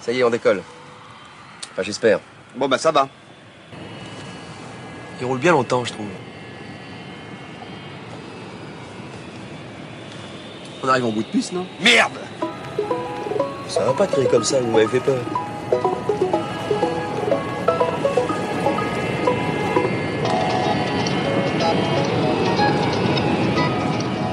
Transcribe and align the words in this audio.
Ça 0.00 0.12
y 0.12 0.20
est, 0.20 0.24
on 0.24 0.30
décolle. 0.30 0.62
Enfin, 1.72 1.82
j'espère. 1.82 2.20
Bon, 2.56 2.68
bah 2.68 2.78
ça 2.78 2.90
va. 2.90 3.08
Il 5.20 5.26
roule 5.26 5.38
bien 5.38 5.52
longtemps, 5.52 5.84
je 5.84 5.92
trouve. 5.92 6.06
On 10.82 10.88
arrive 10.88 11.04
en 11.04 11.10
bout 11.10 11.22
de 11.22 11.28
piste, 11.28 11.52
non? 11.52 11.66
Merde 11.80 12.18
Ça 13.68 13.84
va 13.84 13.92
pas 13.92 14.06
crier 14.06 14.26
comme 14.28 14.44
ça, 14.44 14.60
vous 14.60 14.70
m'avez 14.72 14.88
fait 14.88 15.00
peur. 15.00 15.22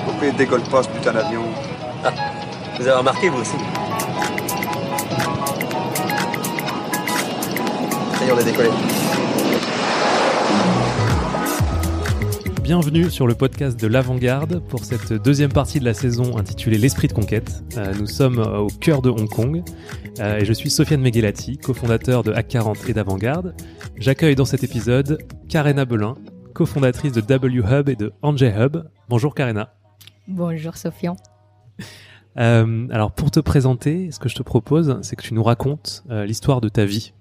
Pourquoi 0.06 0.28
il 0.28 0.36
décolle 0.36 0.64
pas 0.64 0.84
ce 0.84 0.90
putain 0.90 1.12
d'avion? 1.12 1.44
Vous 2.80 2.88
avez 2.88 2.98
remarqué, 2.98 3.28
vous 3.28 3.42
aussi? 3.42 3.58
Y 8.28 8.30
est, 8.30 8.34
on 8.34 8.38
a 8.38 8.44
décollé. 8.44 8.70
Bienvenue 12.62 13.10
sur 13.10 13.28
le 13.28 13.36
podcast 13.36 13.80
de 13.80 13.88
l'Avant-Garde 13.88 14.60
pour 14.68 14.84
cette 14.84 15.14
deuxième 15.14 15.52
partie 15.52 15.80
de 15.80 15.86
la 15.86 15.94
saison 15.94 16.38
intitulée 16.38 16.78
L'Esprit 16.78 17.08
de 17.08 17.14
Conquête. 17.14 17.64
Euh, 17.78 17.94
nous 17.98 18.08
sommes 18.08 18.40
euh, 18.40 18.60
au 18.60 18.68
cœur 18.68 19.02
de 19.02 19.10
Hong 19.10 19.30
Kong 19.30 19.64
euh, 20.20 20.40
et 20.40 20.46
je 20.46 20.52
suis 20.52 20.70
Sofiane 20.70 21.02
Meghelati, 21.02 21.58
cofondateur 21.58 22.24
de 22.24 22.34
Hack40 22.34 22.90
et 22.90 22.94
d'Avant-Garde. 22.94 23.56
J'accueille 23.96 24.36
dans 24.36 24.46
cet 24.46 24.64
épisode 24.64 25.20
Karena 25.48 25.86
Belin, 25.86 26.16
cofondatrice 26.54 27.14
de 27.14 27.22
W 27.22 27.64
Hub 27.72 27.88
et 27.88 27.96
de 27.96 28.12
Angé 28.22 28.54
Hub. 28.58 28.84
Bonjour 29.08 29.34
Karena. 29.34 29.74
Bonjour 30.28 30.76
Sofiane. 30.76 31.16
Euh, 32.38 32.88
alors 32.92 33.12
pour 33.14 33.32
te 33.32 33.40
présenter, 33.40 34.12
ce 34.12 34.20
que 34.20 34.30
je 34.30 34.36
te 34.36 34.44
propose, 34.44 35.00
c'est 35.02 35.16
que 35.16 35.24
tu 35.24 35.34
nous 35.34 35.44
racontes 35.44 36.04
euh, 36.10 36.26
l'histoire 36.26 36.62
de 36.62 36.70
ta 36.70 36.86
vie, 36.86 37.14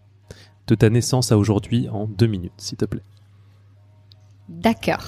de 0.67 0.75
ta 0.75 0.91
naissance 0.91 1.33
à 1.33 1.39
aujourd'hui 1.39 1.89
en 1.89 2.07
deux 2.07 2.27
minutes, 2.27 2.53
s'il 2.57 2.79
te 2.79 2.85
plaît. 2.85 3.03
D'accord. 4.49 5.05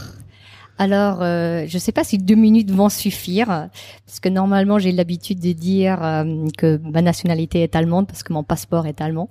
Alors, 0.79 1.23
euh, 1.23 1.65
je 1.67 1.75
ne 1.75 1.81
sais 1.81 1.91
pas 1.91 2.05
si 2.05 2.19
deux 2.19 2.37
minutes 2.37 2.71
vont 2.71 2.89
suffire, 2.89 3.69
parce 4.07 4.21
que 4.21 4.29
normalement 4.29 4.79
j'ai 4.79 4.93
l'habitude 4.93 5.41
de 5.41 5.53
dire 5.53 6.03
euh, 6.05 6.47
que 6.57 6.81
ma 6.85 7.03
nationalité 7.03 7.65
est 7.65 7.75
allemande 7.75 8.07
parce 8.07 8.23
que 8.23 8.33
mon 8.33 8.45
passeport 8.45 8.87
est 8.87 9.01
allemand. 9.01 9.29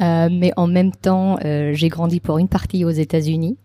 Euh, 0.00 0.28
mais 0.30 0.52
en 0.56 0.68
même 0.68 0.92
temps, 0.92 1.36
euh, 1.44 1.72
j'ai 1.74 1.88
grandi 1.88 2.20
pour 2.20 2.38
une 2.38 2.48
partie 2.48 2.84
aux 2.84 2.90
États-Unis. 2.90 3.58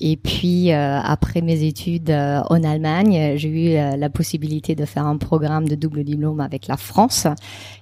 Et 0.00 0.16
puis 0.16 0.72
euh, 0.72 0.98
après 1.00 1.40
mes 1.40 1.62
études 1.62 2.10
euh, 2.10 2.40
en 2.50 2.64
Allemagne, 2.64 3.34
j'ai 3.36 3.48
eu 3.48 3.76
euh, 3.76 3.96
la 3.96 4.10
possibilité 4.10 4.74
de 4.74 4.84
faire 4.84 5.06
un 5.06 5.16
programme 5.18 5.68
de 5.68 5.76
double 5.76 6.02
diplôme 6.02 6.40
avec 6.40 6.66
la 6.66 6.76
France. 6.76 7.28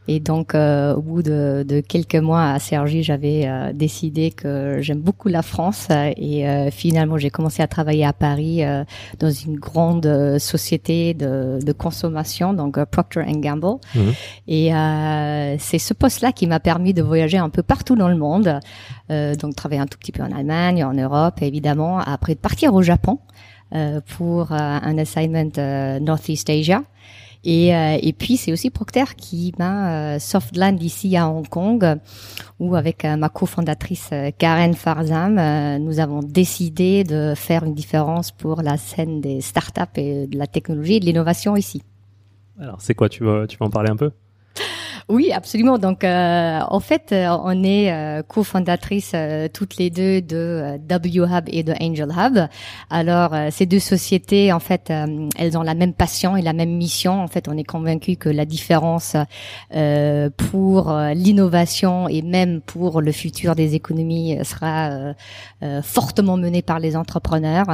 Et 0.08 0.20
donc 0.20 0.54
euh, 0.54 0.94
au 0.94 1.00
bout 1.00 1.22
de, 1.22 1.64
de 1.66 1.80
quelques 1.80 2.16
mois 2.16 2.50
à 2.50 2.58
Cergy, 2.58 3.02
j'avais 3.02 3.46
euh, 3.46 3.72
décidé 3.72 4.30
que 4.30 4.78
j'aime 4.80 5.00
beaucoup 5.00 5.28
la 5.28 5.42
France. 5.42 5.88
Et 6.16 6.46
euh, 6.46 6.70
finalement, 6.70 7.16
j'ai 7.16 7.30
commencé 7.30 7.62
à 7.62 7.66
travailler 7.66 8.04
à 8.04 8.12
Paris 8.12 8.62
euh, 8.62 8.84
dans 9.19 9.30
une 9.30 9.56
grande 9.56 10.38
société 10.38 11.14
de, 11.14 11.60
de 11.64 11.72
consommation, 11.72 12.52
donc 12.52 12.82
Procter 12.86 13.22
Gamble. 13.36 13.78
Mhm. 13.94 14.12
Et 14.48 14.74
euh, 14.74 15.56
c'est 15.58 15.78
ce 15.78 15.94
poste-là 15.94 16.32
qui 16.32 16.47
m'a 16.47 16.60
permis 16.60 16.92
de 16.92 17.02
voyager 17.02 17.38
un 17.38 17.48
peu 17.48 17.62
partout 17.62 17.97
dans 17.97 18.08
le 18.08 18.16
monde. 18.16 18.60
Euh, 19.12 19.34
donc 19.34 19.55
travailler 19.55 19.80
un 19.80 19.86
tout 19.86 19.98
petit 19.98 20.12
peu 20.12 20.22
en 20.22 20.32
Allemagne, 20.32 20.84
en 20.84 20.94
Europe, 20.94 21.42
évidemment. 21.42 21.98
Après 21.98 22.34
de 22.34 22.41
partir 22.41 22.74
au 22.74 22.82
Japon 22.82 23.19
euh, 23.74 24.00
pour 24.19 24.52
euh, 24.52 24.56
un 24.58 24.98
assignment 24.98 25.50
Northeast 26.00 26.50
Asia. 26.50 26.82
Et, 27.44 28.14
puis 28.19 28.36
c'est 28.36 28.52
aussi 28.52 28.69
Procter 28.70 29.16
qui 29.16 29.54
m'a 29.58 30.14
euh, 30.14 30.19
softland 30.19 30.80
ici 30.80 31.16
à 31.16 31.28
Hong 31.28 31.48
Kong, 31.48 31.98
où 32.60 32.77
avec 32.77 33.04
ma 33.04 33.30
cofondatrice 33.30 34.10
Karen 34.38 34.74
Farzam, 34.74 35.78
nous 35.78 35.98
avons 36.00 36.20
décidé 36.20 37.02
de 37.02 37.32
faire 37.34 37.64
une 37.64 37.74
différence 37.74 38.30
pour 38.30 38.62
la 38.62 38.76
scène 38.76 39.20
des 39.20 39.41
startups 39.41 39.97
et 39.97 40.26
de 40.26 40.38
la 40.38 40.47
technologie 40.47 40.97
et 40.97 41.00
de 41.00 41.06
l'innovation 41.06 41.56
ici. 41.56 41.82
Alors 42.60 42.81
c'est 42.81 42.94
quoi, 42.94 43.08
tu 43.08 43.25
veux, 43.25 43.47
tu 43.48 43.56
veux 43.58 43.64
en 43.64 43.70
parler 43.70 43.91
un 43.91 43.97
peu? 43.97 44.12
Oui, 45.08 45.32
absolument. 45.32 45.78
Donc, 45.78 46.04
euh, 46.04 46.60
en 46.68 46.80
fait, 46.80 47.10
euh, 47.12 47.36
on 47.44 47.62
est 47.64 47.92
euh, 47.92 48.22
cofondatrices 48.22 49.12
euh, 49.14 49.48
toutes 49.52 49.76
les 49.76 49.90
deux 49.90 50.22
de 50.22 50.36
euh, 50.36 50.78
W 50.78 51.24
Hub 51.26 51.44
et 51.48 51.62
de 51.62 51.72
Angel 51.80 52.08
Hub. 52.16 52.38
Alors, 52.88 53.34
euh, 53.34 53.48
ces 53.50 53.66
deux 53.66 53.80
sociétés, 53.80 54.52
en 54.52 54.60
fait, 54.60 54.92
elles 55.36 55.58
ont 55.58 55.62
la 55.62 55.74
même 55.74 55.92
passion 55.92 56.36
et 56.36 56.42
la 56.42 56.52
même 56.52 56.70
mission. 56.76 57.20
En 57.20 57.26
fait, 57.28 57.48
on 57.48 57.56
est 57.56 57.64
convaincu 57.64 58.16
que 58.16 58.28
la 58.28 58.44
différence 58.44 59.16
pour 60.36 60.92
l'innovation 61.14 62.08
et 62.08 62.22
même 62.22 62.60
pour 62.60 63.00
le 63.00 63.12
futur 63.12 63.54
des 63.54 63.74
économies 63.74 64.38
sera 64.44 65.14
fortement 65.82 66.36
menée 66.36 66.62
par 66.62 66.78
les 66.78 66.96
entrepreneurs. 66.96 67.66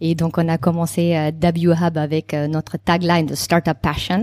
Et 0.00 0.14
donc, 0.14 0.38
on 0.38 0.48
a 0.48 0.58
commencé 0.58 1.32
W 1.40 1.72
Hub 1.72 1.98
avec 1.98 2.32
notre 2.32 2.76
tagline 2.76 3.26
de 3.26 3.34
Startup 3.34 3.76
Passion 3.80 4.22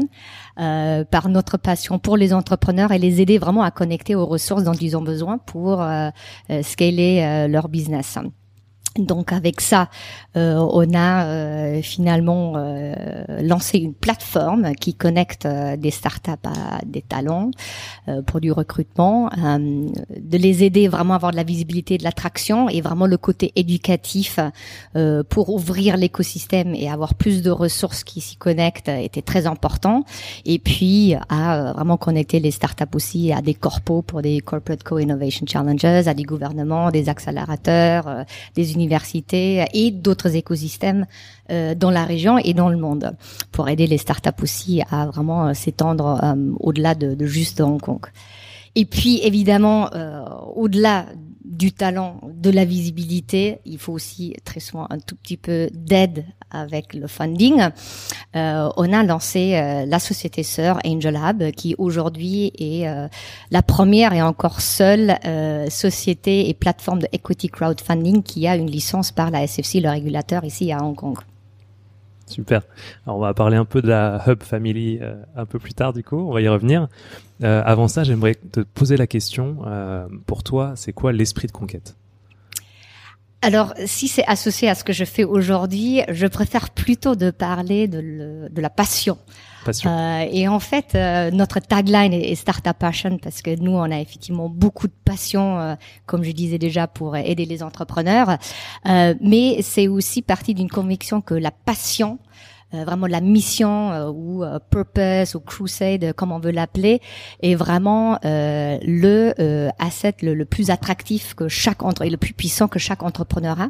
euh, 0.60 1.04
par 1.06 1.30
notre 1.30 1.58
passion 1.58 2.00
pour 2.00 2.18
les 2.18 2.34
entrepreneurs 2.34 2.92
et 2.92 3.00
les 3.00 3.22
aider 3.22 3.38
vraiment 3.38 3.64
à 3.64 3.72
connecter 3.72 4.16
aux 4.16 4.26
ressources 4.26 4.64
dont 4.64 4.74
ils 4.74 4.98
ont 4.98 5.02
besoin 5.02 5.38
pour 5.38 5.82
euh, 5.82 6.10
euh, 6.50 6.62
scaler 6.64 7.48
leur 7.48 7.70
business. 7.70 8.18
Donc 8.98 9.32
avec 9.32 9.62
ça, 9.62 9.90
euh, 10.36 10.56
on 10.56 10.94
a 10.94 11.26
euh, 11.26 11.82
finalement 11.82 12.56
euh, 12.58 12.94
lancé 13.42 13.78
une 13.78 13.94
plateforme 13.94 14.74
qui 14.76 14.96
connecte 14.96 15.46
euh, 15.46 15.78
des 15.78 15.92
startups 15.92 16.32
à 16.44 16.80
des 16.86 17.02
talents 17.02 17.52
euh, 18.10 18.22
pour 18.22 18.42
du 18.42 18.52
recrutement, 18.52 19.30
euh, 19.38 19.88
de 20.18 20.38
les 20.38 20.66
aider 20.66 20.90
vraiment 20.90 21.14
à 21.14 21.16
avoir 21.16 21.32
de 21.32 21.38
la 21.38 21.44
visibilité, 21.44 21.98
de 21.98 22.04
l'attraction 22.04 22.68
et 22.68 22.82
vraiment 22.82 23.06
le 23.06 23.16
côté 23.16 23.54
éducatif 23.56 24.40
pour 25.30 25.50
ouvrir 25.50 25.96
l'écosystème 25.96 26.76
et 26.76 26.90
avoir 26.90 27.16
plus 27.16 27.42
de 27.42 27.50
ressources 27.50 28.04
qui 28.04 28.20
s'y 28.20 28.36
connectent 28.36 28.90
était 28.90 29.22
très 29.22 29.48
important. 29.48 30.04
Et 30.46 30.60
puis 30.60 31.16
à 31.30 31.72
vraiment 31.74 31.98
connecter 31.98 32.40
les 32.40 32.52
startups 32.52 32.84
aussi 32.94 33.32
à 33.32 33.42
des 33.42 33.54
corpos 33.54 34.02
pour 34.02 34.22
des 34.22 34.42
corporate 34.42 34.84
co-innovation 34.84 35.46
challenges, 35.48 36.08
à 36.08 36.14
des 36.14 36.24
gouvernements, 36.24 36.92
des 36.92 37.08
accélérateurs, 37.08 38.26
des 38.56 38.74
universités 38.74 38.81
et 38.90 39.92
d'autres 39.92 40.36
écosystèmes 40.36 41.06
euh, 41.50 41.76
dans 41.76 41.92
la 41.92 42.06
région 42.06 42.38
et 42.38 42.54
dans 42.54 42.70
le 42.70 42.78
monde 42.78 43.16
pour 43.52 43.70
aider 43.70 43.88
les 43.88 43.98
startups 43.98 44.42
aussi 44.42 44.82
à 44.90 45.08
vraiment 45.08 45.48
euh, 45.48 45.54
s'étendre 45.54 46.20
euh, 46.24 46.36
au-delà 46.60 46.96
de, 46.96 47.26
juste 47.26 47.62
Hong 47.62 47.82
Kong. 47.82 48.06
Et 48.76 48.86
puis 48.86 49.20
évidemment, 49.24 49.90
au-delà 50.56 51.06
du 51.44 51.72
talent, 51.72 52.22
de 52.24 52.50
la 52.50 52.66
visibilité, 52.66 53.60
il 53.66 53.78
faut 53.78 53.94
aussi 53.94 54.36
très 54.46 54.60
souvent 54.60 54.88
un 54.90 55.00
tout 55.00 55.16
petit 55.16 55.38
peu 55.38 55.70
d'aide 55.74 56.26
avec 56.52 56.94
le 56.94 57.08
funding. 57.08 57.62
Euh, 58.36 58.70
on 58.78 58.94
a 58.94 59.04
lancé 59.04 59.56
euh, 59.56 59.86
la 59.86 60.00
société 60.00 60.44
sœur 60.44 60.80
Angel 60.86 61.16
Hub, 61.16 61.52
qui 61.52 61.76
aujourd'hui 61.78 62.52
est 62.58 62.88
euh, 62.88 63.08
la 63.50 63.62
première 63.62 64.14
et 64.14 64.22
encore 64.22 64.62
seule 64.62 65.18
euh, 65.26 65.70
société 65.70 66.50
et 66.50 66.54
plateforme 66.54 67.00
de 67.00 67.08
equity 67.12 67.50
crowdfunding 67.50 68.24
qui 68.24 68.48
a 68.48 68.56
une 68.56 68.70
licence 68.70 69.12
par 69.12 69.32
la 69.32 69.48
SFC, 69.48 69.80
le 69.80 69.90
régulateur 69.90 70.44
ici 70.44 70.72
à 70.72 70.84
Hong 70.84 70.96
Kong. 70.96 71.18
Super. 72.32 72.62
Alors 73.06 73.18
on 73.18 73.22
va 73.22 73.34
parler 73.34 73.58
un 73.58 73.66
peu 73.66 73.82
de 73.82 73.88
la 73.88 74.24
Hub 74.28 74.42
Family 74.42 75.00
euh, 75.02 75.16
un 75.36 75.46
peu 75.46 75.60
plus 75.60 75.74
tard 75.74 75.94
du 75.94 76.04
coup, 76.04 76.18
on 76.18 76.34
va 76.34 76.42
y 76.42 76.48
revenir. 76.48 76.88
Euh, 77.44 77.62
avant 77.66 77.88
ça, 77.88 78.04
j'aimerais 78.04 78.36
te 78.36 78.62
poser 78.62 78.98
la 78.98 79.08
question, 79.08 79.60
euh, 79.66 80.08
pour 80.28 80.44
toi, 80.44 80.74
c'est 80.76 80.94
quoi 80.94 81.12
l'esprit 81.12 81.48
de 81.48 81.52
conquête? 81.52 81.96
Alors, 83.44 83.74
si 83.86 84.08
c'est 84.08 84.26
associé 84.28 84.70
à 84.70 84.76
ce 84.76 84.84
que 84.84 84.94
je 84.94 85.04
fais 85.04 85.24
aujourd'hui, 85.24 86.04
je 86.10 86.28
préfère 86.28 86.70
plutôt 86.70 87.16
de 87.16 87.32
parler 87.32 87.88
de, 87.88 88.50
la 88.56 88.70
passion. 88.70 89.18
Euh, 89.68 90.26
et 90.32 90.48
en 90.48 90.60
fait, 90.60 90.96
euh, 90.96 91.32
notre 91.32 91.60
tagline 91.60 92.14
est, 92.14 92.36
Startup 92.36 92.78
Passion 92.78 93.18
parce 93.18 93.42
que 93.42 93.56
nous, 93.60 93.72
on 93.72 93.92
a 93.92 94.00
effectivement 94.00 94.50
beaucoup 94.50 94.88
de 94.88 94.94
passion, 95.06 95.60
euh, 95.60 95.76
comme 96.06 96.24
je 96.24 96.32
disais 96.32 96.58
déjà, 96.58 96.88
pour 96.88 97.16
aider 97.16 97.46
les 97.46 97.64
entrepreneurs. 97.64 98.38
Euh, 98.88 99.14
mais 99.22 99.62
c'est 99.62 99.88
aussi 99.88 100.22
partie 100.22 100.54
d'une 100.54 100.70
conviction 100.70 101.22
que 101.22 101.34
la 101.34 101.52
passion, 101.52 102.20
vraiment 102.74 103.08
la 103.08 103.22
mission 103.22 103.92
euh, 103.92 104.10
ou 104.10 104.44
euh, 104.44 104.60
purpose 104.70 105.36
ou 105.36 105.40
crusade, 105.40 106.04
euh, 106.04 106.14
comme 106.14 106.32
on 106.32 106.40
veut 106.40 106.52
l'appeler, 106.52 107.02
est 107.42 107.56
vraiment 107.56 108.18
euh, 108.26 108.78
le 108.84 109.34
euh, 109.40 109.70
asset 109.80 110.16
le, 110.22 110.34
le 110.34 110.46
plus 110.46 110.70
attractif 110.70 111.34
que 111.34 111.48
chaque 111.48 111.84
entre 111.84 112.04
et 112.04 112.10
le 112.10 112.18
plus 112.18 112.34
puissant 112.34 112.68
que 112.68 112.80
chaque 112.80 113.04
entrepreneur 113.04 113.60
a, 113.60 113.70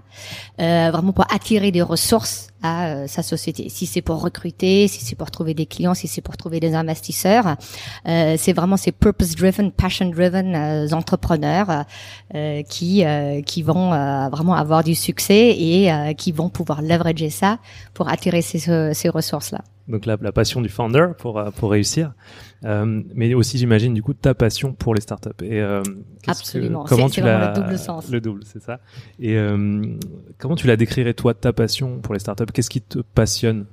euh, 0.62 0.92
vraiment 0.92 1.14
pour 1.14 1.26
attirer 1.34 1.72
des 1.72 1.82
ressources 1.82 2.48
à 2.64 2.86
euh, 2.86 3.08
sa 3.08 3.24
société. 3.24 3.70
Si 3.70 3.86
c'est 3.86 4.02
pour 4.02 4.22
recruter, 4.22 4.88
si 4.88 5.04
c'est 5.04 5.16
pour 5.16 5.32
trouver 5.32 5.54
des 5.54 5.66
clients, 5.66 5.94
si 5.94 6.08
c'est 6.08 6.22
pour 6.22 6.38
trouver 6.38 6.60
des 6.60 6.76
investisseurs, 6.76 7.56
euh, 8.08 8.36
c'est 8.38 8.54
vraiment 8.54 8.78
ces 8.78 8.92
purpose-driven, 8.92 9.72
passion-driven 9.72 10.56
euh, 10.56 10.88
entrepreneurs 10.92 11.86
euh, 12.36 12.62
qui 12.64 13.04
euh, 13.04 13.42
qui 13.42 13.64
vont 13.64 13.94
euh, 13.94 14.30
vraiment 14.30 14.54
avoir 14.54 14.84
du 14.84 14.96
succès 14.96 15.56
et 15.58 15.92
euh, 15.92 16.14
qui 16.14 16.32
vont 16.32 16.50
pouvoir 16.50 16.82
leverager 16.82 17.30
ça 17.30 17.58
pour 17.94 18.10
attirer 18.10 18.42
ces, 18.42 18.91
ces 18.94 19.10
ressources-là. 19.10 19.64
donc 19.88 20.06
la, 20.06 20.18
la 20.22 20.32
passion 20.32 20.62
du 20.62 20.70
founder 20.70 21.08
pour 21.18 21.38
euh, 21.40 21.52
pour 21.52 21.72
réussir, 21.72 22.14
euh, 22.66 23.02
mais 23.16 23.34
aussi 23.34 23.58
j'imagine 23.58 23.94
du 23.94 24.02
coup 24.02 24.14
ta 24.14 24.34
passion 24.34 24.74
pour 24.74 24.96
les 24.96 25.02
startups. 25.02 25.30
Et 25.44 25.62
euh, 25.62 25.84
absolument, 26.28 26.86
comment 26.86 27.10
tu 27.10 27.22
l'as 27.22 27.54
le 27.54 27.62
double 27.62 27.78
sens. 27.78 28.10
Le 28.10 28.22
double, 28.22 28.42
c'est 28.46 28.62
ça. 28.62 28.80
Et 29.20 29.36
euh, 29.38 29.82
comment 30.38 30.56
tu 30.56 30.68
la 30.68 30.78
décrirais 30.78 31.14
toi 31.14 31.34
ta 31.34 31.54
passion 31.54 32.00
pour 32.00 32.14
les 32.14 32.20
startups? 32.20 32.52
Qu'est-ce 32.54 32.70
qui 32.70 32.82
te 32.82 33.00
passionne 33.00 33.66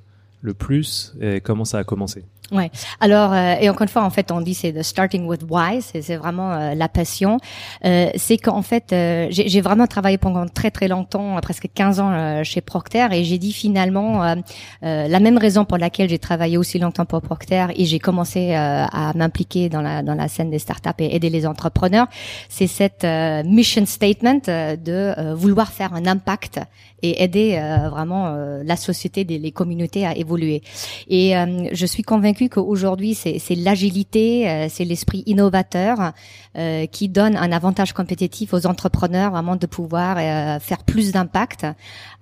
le 0.42 0.54
plus? 0.54 1.14
Et 1.20 1.40
comment 1.40 1.64
ça 1.64 1.78
a 1.78 1.84
commencé? 1.84 2.24
Ouais. 2.50 2.70
Alors 3.00 3.34
euh, 3.34 3.56
et 3.60 3.68
encore 3.68 3.82
une 3.82 3.88
fois 3.88 4.04
en 4.04 4.10
fait 4.10 4.32
on 4.32 4.40
dit 4.40 4.54
c'est 4.54 4.72
the 4.72 4.82
starting 4.82 5.26
with 5.26 5.42
why 5.50 5.82
c'est 5.82 6.16
vraiment 6.16 6.50
euh, 6.52 6.74
la 6.74 6.88
passion. 6.88 7.38
Euh, 7.84 8.08
c'est 8.16 8.38
qu'en 8.38 8.62
fait 8.62 8.92
euh, 8.92 9.26
j'ai 9.30 9.60
vraiment 9.60 9.86
travaillé 9.86 10.16
pendant 10.16 10.46
très 10.46 10.70
très 10.70 10.88
longtemps 10.88 11.38
presque 11.42 11.68
15 11.74 12.00
ans 12.00 12.44
chez 12.44 12.62
Procter 12.62 13.06
et 13.12 13.24
j'ai 13.24 13.36
dit 13.36 13.52
finalement 13.52 14.36
la 14.82 15.20
même 15.20 15.36
raison 15.36 15.64
pour 15.64 15.78
laquelle 15.78 16.08
j'ai 16.08 16.18
travaillé 16.18 16.56
aussi 16.56 16.78
longtemps 16.78 17.04
pour 17.04 17.20
Procter 17.20 17.66
et 17.76 17.84
j'ai 17.84 17.98
commencé 17.98 18.54
à 18.54 19.12
m'impliquer 19.14 19.68
dans 19.68 19.82
la 19.82 20.02
dans 20.02 20.14
la 20.14 20.28
scène 20.28 20.50
des 20.50 20.58
startups 20.58 20.90
et 20.98 21.14
aider 21.14 21.30
les 21.30 21.46
entrepreneurs, 21.46 22.06
c'est 22.48 22.66
cette 22.66 23.06
mission 23.44 23.84
statement 23.86 24.40
de 24.46 25.34
vouloir 25.34 25.70
faire 25.70 25.92
un 25.94 26.06
impact 26.06 26.60
et 27.02 27.22
aider 27.22 27.60
vraiment 27.90 28.34
la 28.64 28.76
société, 28.76 29.24
les 29.24 29.52
communautés 29.52 30.06
à 30.06 30.16
évoluer. 30.16 30.62
Et 31.08 31.34
je 31.72 31.86
suis 31.86 32.02
convaincue 32.02 32.37
qu'aujourd'hui, 32.46 33.14
c'est 33.14 33.54
l'agilité, 33.56 34.48
euh, 34.48 34.66
c'est 34.70 34.84
l'esprit 34.84 35.24
innovateur 35.26 36.12
euh, 36.56 36.86
qui 36.86 37.08
donne 37.08 37.36
un 37.36 37.50
avantage 37.50 37.92
compétitif 37.92 38.54
aux 38.54 38.66
entrepreneurs, 38.66 39.32
vraiment 39.32 39.56
de 39.56 39.66
pouvoir 39.66 40.16
euh, 40.18 40.60
faire 40.60 40.84
plus 40.84 41.10
d'impact. 41.12 41.66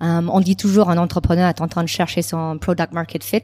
on 0.00 0.40
dit 0.40 0.56
toujours 0.56 0.88
un 0.88 0.96
entrepreneur 0.96 1.48
est 1.48 1.60
en 1.60 1.68
train 1.68 1.82
de 1.82 1.88
chercher 1.88 2.22
son 2.22 2.58
product 2.58 2.92
market 2.92 3.22
fit, 3.22 3.42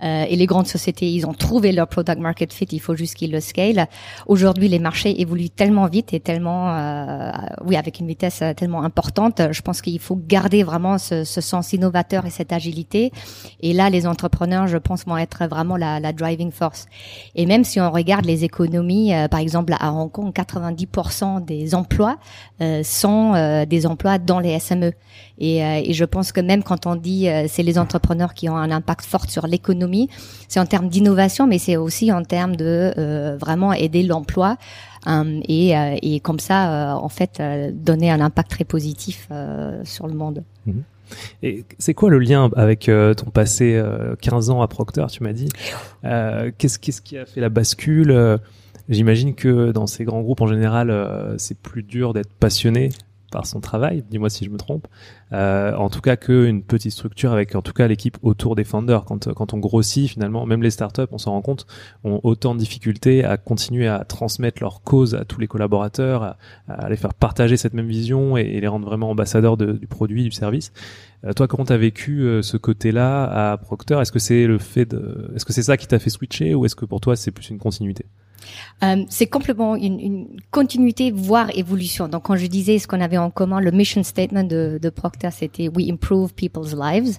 et 0.00 0.36
les 0.36 0.46
grandes 0.46 0.66
sociétés, 0.66 1.10
ils 1.10 1.26
ont 1.26 1.34
trouvé 1.34 1.72
leur 1.72 1.88
product 1.88 2.18
market 2.18 2.52
fit, 2.52 2.68
il 2.72 2.80
faut 2.80 2.96
juste 2.96 3.14
qu'ils 3.14 3.32
le 3.32 3.40
scale. 3.40 3.86
Aujourd'hui, 4.26 4.68
les 4.68 4.78
marchés 4.78 5.20
évoluent 5.20 5.50
tellement 5.50 5.86
vite 5.86 6.14
et 6.14 6.20
tellement, 6.20 7.32
oui, 7.64 7.76
avec 7.76 8.00
une 8.00 8.06
vitesse 8.06 8.42
tellement 8.56 8.82
importante. 8.82 9.42
Je 9.50 9.60
pense 9.60 9.82
qu'il 9.82 9.98
faut 9.98 10.16
garder 10.16 10.62
vraiment 10.62 10.96
ce, 10.98 11.24
ce 11.24 11.40
sens 11.40 11.72
innovateur 11.72 12.24
et 12.26 12.30
cette 12.30 12.52
agilité. 12.52 13.12
Et 13.60 13.72
là, 13.72 13.90
les 13.90 14.06
entrepreneurs, 14.06 14.66
je 14.66 14.78
pense, 14.78 15.04
vont 15.04 15.18
être 15.18 15.46
vraiment 15.46 15.76
la, 15.76 15.97
la, 16.00 16.12
driving 16.12 16.50
force. 16.50 16.86
Et 17.34 17.46
même 17.46 17.64
si 17.64 17.80
on 17.80 17.90
regarde 17.90 18.24
les 18.24 18.44
économies, 18.44 19.14
euh, 19.14 19.28
par 19.28 19.40
exemple 19.40 19.74
à 19.78 19.92
Hong 19.92 20.10
Kong, 20.10 20.32
90% 20.32 21.44
des 21.44 21.74
emplois 21.74 22.18
euh, 22.60 22.82
sont 22.82 23.34
euh, 23.34 23.64
des 23.64 23.86
emplois 23.86 24.18
dans 24.18 24.40
les 24.40 24.58
SME. 24.58 24.92
Et, 25.38 25.92
je 25.92 26.04
pense 26.04 26.32
que 26.32 26.40
même 26.40 26.62
quand 26.62 26.86
on 26.86 26.96
dit 26.96 27.28
c'est 27.48 27.62
les 27.62 27.78
entrepreneurs 27.78 28.34
qui 28.34 28.48
ont 28.48 28.56
un 28.56 28.70
impact 28.70 29.04
fort 29.04 29.30
sur 29.30 29.46
l'économie, 29.46 30.08
c'est 30.48 30.60
en 30.60 30.66
termes 30.66 30.88
d'innovation, 30.88 31.46
mais 31.46 31.58
c'est 31.58 31.76
aussi 31.76 32.12
en 32.12 32.22
termes 32.22 32.56
de 32.56 33.36
vraiment 33.40 33.72
aider 33.72 34.02
l'emploi. 34.02 34.56
et, 35.06 35.74
et 36.02 36.20
comme 36.20 36.40
ça, 36.40 36.98
en 37.00 37.08
fait, 37.08 37.40
donner 37.72 38.10
un 38.10 38.20
impact 38.20 38.50
très 38.50 38.64
positif 38.64 39.28
sur 39.84 40.08
le 40.08 40.14
monde. 40.14 40.42
Mhm. 40.66 40.82
Et 41.42 41.64
c'est 41.78 41.94
quoi 41.94 42.10
le 42.10 42.18
lien 42.18 42.50
avec 42.56 42.88
euh, 42.88 43.14
ton 43.14 43.30
passé 43.30 43.74
euh, 43.76 44.14
15 44.20 44.50
ans 44.50 44.62
à 44.62 44.68
Procter, 44.68 45.06
tu 45.10 45.22
m'as 45.22 45.32
dit? 45.32 45.48
Euh, 46.04 46.50
Qu'est-ce 46.56 46.78
qui 46.78 47.18
a 47.18 47.26
fait 47.26 47.40
la 47.40 47.48
bascule? 47.48 48.10
Euh, 48.10 48.38
J'imagine 48.88 49.34
que 49.34 49.70
dans 49.70 49.86
ces 49.86 50.04
grands 50.04 50.22
groupes 50.22 50.40
en 50.40 50.46
général, 50.46 51.34
c'est 51.36 51.58
plus 51.58 51.82
dur 51.82 52.14
d'être 52.14 52.32
passionné 52.32 52.88
par 53.30 53.46
son 53.46 53.60
travail, 53.60 54.04
dis-moi 54.10 54.30
si 54.30 54.44
je 54.44 54.50
me 54.50 54.56
trompe. 54.56 54.86
Euh, 55.32 55.74
en 55.74 55.90
tout 55.90 56.00
cas 56.00 56.16
qu'une 56.16 56.62
petite 56.62 56.92
structure 56.92 57.32
avec 57.32 57.54
en 57.54 57.62
tout 57.62 57.72
cas 57.72 57.86
l'équipe 57.86 58.16
autour 58.22 58.56
des 58.56 58.64
founders. 58.64 59.04
Quand, 59.04 59.32
quand 59.34 59.54
on 59.54 59.58
grossit 59.58 60.08
finalement, 60.08 60.46
même 60.46 60.62
les 60.62 60.70
startups, 60.70 61.02
on 61.12 61.18
s'en 61.18 61.32
rend 61.32 61.42
compte, 61.42 61.66
ont 62.04 62.20
autant 62.22 62.54
de 62.54 62.60
difficultés 62.60 63.24
à 63.24 63.36
continuer 63.36 63.86
à 63.86 64.04
transmettre 64.04 64.62
leur 64.62 64.82
cause 64.82 65.14
à 65.14 65.24
tous 65.24 65.40
les 65.40 65.46
collaborateurs, 65.46 66.36
à, 66.68 66.88
les 66.88 66.96
faire 66.96 67.14
partager 67.14 67.56
cette 67.56 67.74
même 67.74 67.88
vision 67.88 68.36
et, 68.36 68.60
les 68.60 68.68
rendre 68.68 68.86
vraiment 68.86 69.10
ambassadeurs 69.10 69.56
du 69.56 69.86
produit, 69.86 70.24
du 70.24 70.30
service. 70.30 70.72
Euh, 71.24 71.32
toi, 71.32 71.48
comment 71.48 71.64
t'as 71.64 71.76
vécu 71.76 72.22
euh, 72.22 72.42
ce 72.42 72.56
côté-là 72.56 73.52
à 73.52 73.56
Procter? 73.56 73.98
Est-ce 74.00 74.12
que 74.12 74.18
c'est 74.18 74.46
le 74.46 74.58
fait 74.58 74.86
de, 74.86 75.32
est-ce 75.34 75.44
que 75.44 75.52
c'est 75.52 75.62
ça 75.62 75.76
qui 75.76 75.86
t'a 75.86 75.98
fait 75.98 76.10
switcher 76.10 76.54
ou 76.54 76.64
est-ce 76.64 76.76
que 76.76 76.84
pour 76.84 77.00
toi 77.00 77.16
c'est 77.16 77.30
plus 77.30 77.50
une 77.50 77.58
continuité? 77.58 78.06
Euh, 78.82 79.04
c'est 79.08 79.26
complètement 79.26 79.74
une, 79.76 79.98
une, 79.98 80.26
continuité, 80.50 81.10
voire 81.10 81.50
évolution. 81.56 82.08
Donc, 82.08 82.24
quand 82.24 82.36
je 82.36 82.46
disais 82.46 82.78
ce 82.78 82.86
qu'on 82.86 83.00
avait 83.00 83.18
en 83.18 83.30
commun, 83.30 83.60
le 83.60 83.70
mission 83.70 84.02
statement 84.02 84.44
de, 84.44 84.78
de 84.80 84.90
Procter, 84.90 85.30
c'était 85.32 85.68
We 85.68 85.90
improve 85.90 86.32
people's 86.34 86.74
lives. 86.74 87.18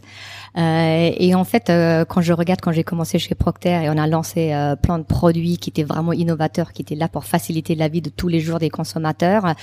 Euh, 0.58 1.12
et 1.18 1.36
en 1.36 1.44
fait, 1.44 1.70
euh, 1.70 2.06
quand 2.06 2.22
je 2.22 2.34
regarde, 2.34 2.62
quand 2.62 2.72
j'ai 2.72 2.84
commencé 2.84 3.20
chez 3.20 3.36
Procter 3.36 3.84
et 3.84 3.90
on 3.90 3.98
a 3.98 4.08
lancé 4.08 4.54
euh, 4.54 4.76
plein 4.76 5.00
de 5.00 5.04
produits 5.04 5.58
qui 5.58 5.70
étaient 5.70 5.84
vraiment 5.84 6.14
innovateurs, 6.14 6.74
qui 6.74 6.82
étaient 6.82 6.96
là 6.96 7.08
pour 7.08 7.26
faciliter 7.26 7.76
la 7.76 7.88
vie 7.88 8.02
de 8.02 8.10
tous 8.10 8.28
les 8.28 8.40
jours 8.40 8.60
des 8.60 8.70
consommateurs, 8.70 9.54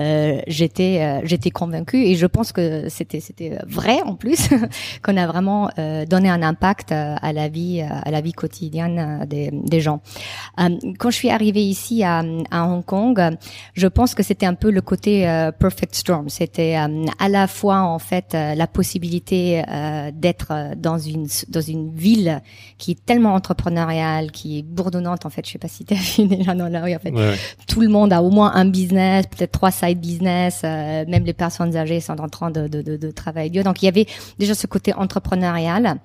euh, 0.00 0.40
j'étais 0.46 1.20
j'étais 1.24 1.50
convaincue 1.50 1.98
et 2.04 2.14
je 2.14 2.26
pense 2.26 2.52
que 2.52 2.88
c'était 2.88 3.20
c'était 3.20 3.58
vrai 3.66 4.02
en 4.02 4.14
plus 4.14 4.48
qu'on 5.02 5.16
a 5.16 5.26
vraiment 5.26 5.70
donné 6.08 6.28
un 6.28 6.42
impact 6.42 6.92
à 6.92 7.32
la 7.32 7.48
vie 7.48 7.80
à 7.80 8.10
la 8.10 8.20
vie 8.20 8.32
quotidienne 8.32 9.24
des, 9.28 9.50
des 9.52 9.80
gens. 9.80 10.00
Quand 10.98 11.10
je 11.10 11.16
suis 11.16 11.30
arrivée 11.30 11.64
ici 11.64 12.02
à, 12.02 12.22
à 12.50 12.64
Hong 12.64 12.84
Kong, 12.84 13.36
je 13.74 13.86
pense 13.86 14.14
que 14.14 14.22
c'était 14.22 14.46
un 14.46 14.54
peu 14.54 14.70
le 14.70 14.80
côté 14.80 15.22
perfect 15.58 15.94
storm. 15.94 16.28
C'était 16.28 16.74
à 16.74 17.28
la 17.28 17.46
fois 17.46 17.80
en 17.80 17.98
fait 17.98 18.34
la 18.34 18.66
possibilité 18.66 19.62
d'être 20.14 20.38
d'être 20.38 20.48
euh, 20.50 20.74
dans 20.76 20.98
une 20.98 21.26
dans 21.48 21.60
une 21.60 21.94
ville 21.94 22.42
qui 22.78 22.92
est 22.92 23.04
tellement 23.04 23.34
entrepreneuriale, 23.34 24.30
qui 24.30 24.58
est 24.58 24.62
bourdonnante 24.62 25.26
en 25.26 25.30
fait. 25.30 25.46
Je 25.46 25.52
sais 25.52 25.58
pas 25.58 25.68
si 25.68 25.84
tu 25.84 25.94
as 25.94 25.96
vu 26.16 26.26
déjà 26.26 26.54
dans 26.54 26.68
la 26.68 26.82
rue. 26.82 26.94
En 26.94 26.98
fait, 26.98 27.12
tout 27.66 27.80
le 27.80 27.88
monde 27.88 28.12
a 28.12 28.22
au 28.22 28.30
moins 28.30 28.52
un 28.54 28.66
business, 28.66 29.26
peut-être 29.26 29.52
trois 29.52 29.70
side 29.70 30.00
business. 30.00 30.62
Euh, 30.64 31.04
même 31.08 31.24
les 31.24 31.32
personnes 31.32 31.76
âgées 31.76 32.00
sont 32.00 32.20
en 32.20 32.28
train 32.28 32.50
de, 32.50 32.68
de, 32.68 32.82
de, 32.82 32.96
de 32.96 33.10
travailler 33.10 33.50
dur. 33.50 33.64
Donc 33.64 33.82
il 33.82 33.86
y 33.86 33.88
avait 33.88 34.06
déjà 34.38 34.54
ce 34.54 34.66
côté 34.66 34.94
entrepreneurial. 34.94 35.96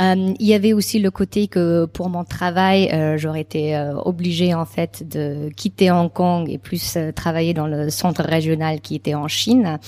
Euh, 0.00 0.34
il 0.38 0.46
y 0.46 0.54
avait 0.54 0.72
aussi 0.72 0.98
le 0.98 1.10
côté 1.10 1.48
que 1.48 1.84
pour 1.86 2.08
mon 2.08 2.24
travail, 2.24 2.90
euh, 2.92 3.16
j'aurais 3.18 3.40
été 3.42 3.76
obligée 4.04 4.35
en 4.54 4.64
fait 4.64 5.06
de 5.08 5.50
quitter 5.56 5.90
Hong 5.90 6.12
Kong 6.12 6.48
et 6.48 6.58
plus 6.58 6.98
travailler 7.14 7.54
dans 7.54 7.66
le 7.66 7.90
centre 7.90 8.22
régional 8.22 8.80
qui 8.80 8.94
était 8.94 9.14
en 9.14 9.28
Chine. 9.28 9.78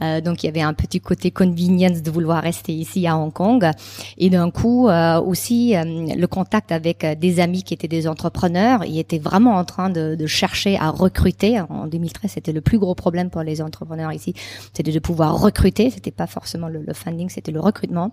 donc 0.00 0.42
il 0.42 0.46
y 0.46 0.48
avait 0.48 0.60
un 0.60 0.74
petit 0.74 1.00
côté 1.00 1.30
convenience 1.30 2.02
de 2.02 2.10
vouloir 2.10 2.42
rester 2.42 2.72
ici 2.72 3.06
à 3.06 3.16
Hong 3.16 3.32
Kong. 3.32 3.70
Et 4.18 4.30
d'un 4.30 4.50
coup, 4.50 4.88
euh, 4.88 5.20
aussi, 5.20 5.76
euh, 5.76 5.84
le 5.84 6.26
contact 6.26 6.72
avec 6.72 7.04
euh, 7.04 7.14
des 7.14 7.40
amis 7.40 7.62
qui 7.62 7.74
étaient 7.74 7.88
des 7.88 8.06
entrepreneurs. 8.06 8.84
Ils 8.84 8.98
étaient 8.98 9.18
vraiment 9.18 9.56
en 9.56 9.64
train 9.64 9.90
de, 9.90 10.14
de 10.14 10.26
chercher 10.26 10.76
à 10.76 10.90
recruter. 10.90 11.60
En 11.60 11.86
2013, 11.86 12.32
c'était 12.32 12.52
le 12.52 12.60
plus 12.60 12.78
gros 12.78 12.94
problème 12.94 13.30
pour 13.30 13.42
les 13.42 13.62
entrepreneurs 13.62 14.12
ici. 14.12 14.34
C'était 14.74 14.92
de 14.92 14.98
pouvoir 14.98 15.40
recruter. 15.40 15.90
C'était 15.90 16.10
pas 16.10 16.26
forcément 16.26 16.68
le, 16.68 16.82
le 16.86 16.94
funding, 16.94 17.28
c'était 17.28 17.52
le 17.52 17.60
recrutement. 17.60 18.12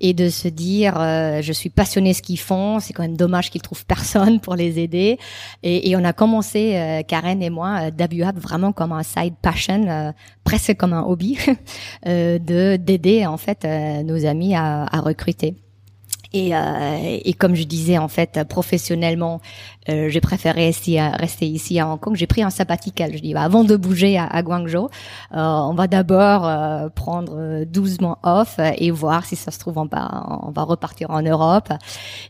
Et 0.00 0.14
de 0.14 0.28
se 0.28 0.48
dire, 0.48 0.94
je 0.98 1.52
suis 1.52 1.70
passionné 1.70 2.14
ce 2.14 2.22
qu'ils 2.22 2.38
font. 2.38 2.80
C'est 2.80 2.92
quand 2.92 3.02
même 3.02 3.16
dommage 3.16 3.50
qu'ils 3.50 3.62
trouvent 3.62 3.86
personne 3.86 4.40
pour 4.40 4.54
les 4.54 4.78
aider. 4.78 5.17
Et, 5.62 5.90
et 5.90 5.96
on 5.96 6.04
a 6.04 6.12
commencé, 6.12 7.02
Karen 7.08 7.42
et 7.42 7.50
moi, 7.50 7.90
WHub 7.98 8.38
vraiment 8.38 8.72
comme 8.72 8.92
un 8.92 9.02
side 9.02 9.34
passion, 9.40 10.14
presque 10.44 10.76
comme 10.76 10.92
un 10.92 11.02
hobby, 11.02 11.38
de 12.06 12.76
d'aider 12.76 13.26
en 13.26 13.36
fait 13.36 13.64
nos 14.04 14.26
amis 14.26 14.54
à, 14.54 14.86
recruter. 15.00 15.56
Et, 16.32 16.54
euh, 16.54 17.18
et, 17.24 17.32
comme 17.32 17.54
je 17.54 17.64
disais 17.64 17.96
en 17.96 18.08
fait 18.08 18.44
professionnellement, 18.48 19.40
euh, 19.88 20.08
j'ai 20.10 20.20
préféré 20.20 20.66
rester, 20.66 21.46
ici 21.46 21.80
à 21.80 21.88
Hong 21.88 21.98
Kong. 21.98 22.16
J'ai 22.16 22.26
pris 22.26 22.42
un 22.42 22.50
sabbatical. 22.50 23.14
Je 23.14 23.22
dis 23.22 23.32
bah, 23.32 23.42
avant 23.42 23.64
de 23.64 23.76
bouger 23.76 24.18
à, 24.18 24.42
Guangzhou, 24.42 24.86
euh, 24.86 24.88
on 25.32 25.74
va 25.74 25.86
d'abord 25.86 26.90
prendre 26.92 27.64
12 27.64 28.00
mois 28.00 28.18
off 28.22 28.60
et 28.76 28.90
voir 28.90 29.24
si 29.24 29.36
ça 29.36 29.50
se 29.50 29.58
trouve 29.58 29.78
on 29.78 29.86
va 29.86 30.26
on 30.46 30.50
va 30.50 30.62
repartir 30.64 31.10
en 31.10 31.22
Europe. 31.22 31.72